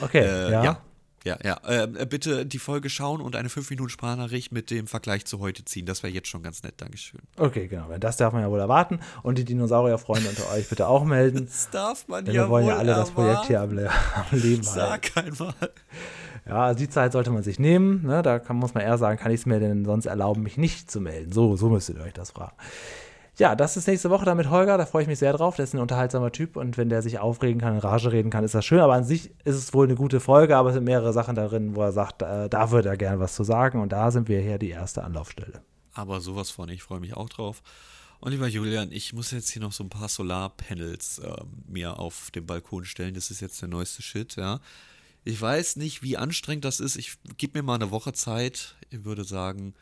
[0.00, 0.64] Okay, Äh, ja.
[0.64, 0.82] ja.
[1.24, 1.58] Ja, ja.
[1.66, 5.64] Äh, bitte die Folge schauen und eine 5 Minuten Sprachnachricht mit dem Vergleich zu heute
[5.64, 5.84] ziehen.
[5.84, 6.74] Das wäre jetzt schon ganz nett.
[6.78, 7.20] Dankeschön.
[7.36, 7.88] Okay, genau.
[7.98, 9.00] Das darf man ja wohl erwarten.
[9.22, 11.46] Und die Dinosaurierfreunde unter euch bitte auch melden.
[11.58, 14.38] Das darf man Denn ja wir wollen ja alle das Projekt hier am, Le- am
[14.38, 15.02] Leben halten.
[15.12, 15.54] Sag einmal.
[16.46, 18.06] Ja, also die Zeit sollte man sich nehmen.
[18.06, 18.22] Ne?
[18.22, 20.90] Da kann, muss man eher sagen, kann ich es mir denn sonst erlauben, mich nicht
[20.90, 21.32] zu melden?
[21.32, 22.54] So, so müsstet ihr euch das fragen.
[23.38, 24.76] Ja, das ist nächste Woche dann mit Holger.
[24.78, 25.54] Da freue ich mich sehr drauf.
[25.54, 28.42] Der ist ein unterhaltsamer Typ und wenn der sich aufregen kann, in Rage reden kann,
[28.42, 28.80] ist das schön.
[28.80, 31.76] Aber an sich ist es wohl eine gute Folge, aber es sind mehrere Sachen darin,
[31.76, 33.80] wo er sagt, äh, da würde er gerne was zu sagen.
[33.80, 35.62] Und da sind wir hier die erste Anlaufstelle.
[35.92, 37.62] Aber sowas von, ich freue mich auch drauf.
[38.18, 42.32] Und lieber Julian, ich muss jetzt hier noch so ein paar Solarpanels ähm, mir auf
[42.32, 43.14] den Balkon stellen.
[43.14, 44.58] Das ist jetzt der neueste Shit, ja.
[45.22, 46.96] Ich weiß nicht, wie anstrengend das ist.
[46.96, 48.74] Ich gebe mir mal eine Woche Zeit.
[48.90, 49.74] Ich würde sagen,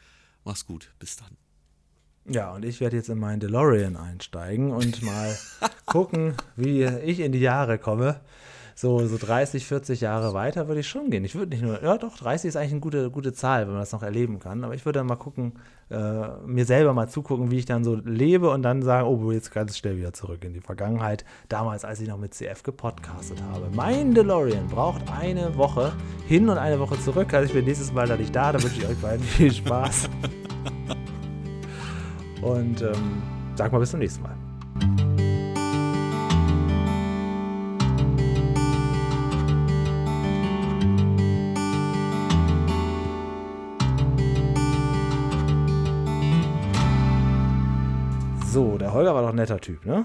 [0.44, 0.92] mach's gut.
[0.98, 1.38] Bis dann.
[2.29, 5.37] Ja, und ich werde jetzt in meinen DeLorean einsteigen und mal
[5.87, 8.20] gucken, wie ich in die Jahre komme.
[8.79, 11.24] So, so 30, 40 Jahre weiter würde ich schon gehen.
[11.24, 13.81] Ich würde nicht nur, ja doch, 30 ist eigentlich eine gute, gute Zahl, wenn man
[13.81, 14.62] das noch erleben kann.
[14.64, 15.55] Aber ich würde dann mal gucken,
[15.89, 19.51] äh, mir selber mal zugucken, wie ich dann so lebe und dann sagen, oh, jetzt
[19.51, 21.24] ganz schnell wieder zurück in die Vergangenheit.
[21.49, 23.70] Damals, als ich noch mit CF gepodcastet habe.
[23.72, 25.95] Mein DeLorean braucht eine Woche
[26.27, 27.33] hin und eine Woche zurück.
[27.33, 28.53] Also ich bin nächstes Mal da nicht da.
[28.53, 30.11] Da wünsche ich euch beiden viel Spaß.
[32.47, 33.22] Und ähm,
[33.57, 34.36] sag mal bis zum nächsten Mal.
[48.44, 50.05] So, der Holger war doch ein netter Typ, ne?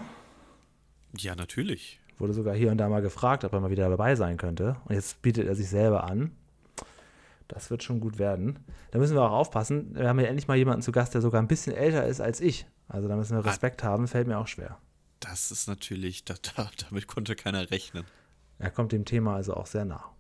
[1.16, 2.00] Ja, natürlich.
[2.18, 4.78] Wurde sogar hier und da mal gefragt, ob er mal wieder dabei sein könnte.
[4.86, 6.32] Und jetzt bietet er sich selber an.
[7.52, 8.60] Das wird schon gut werden.
[8.92, 9.94] Da müssen wir auch aufpassen.
[9.94, 12.40] Wir haben ja endlich mal jemanden zu Gast, der sogar ein bisschen älter ist als
[12.40, 12.66] ich.
[12.88, 14.78] Also da müssen wir Respekt haben, fällt mir auch schwer.
[15.20, 18.06] Das ist natürlich, da, da, damit konnte keiner rechnen.
[18.58, 20.16] Er kommt dem Thema also auch sehr nah.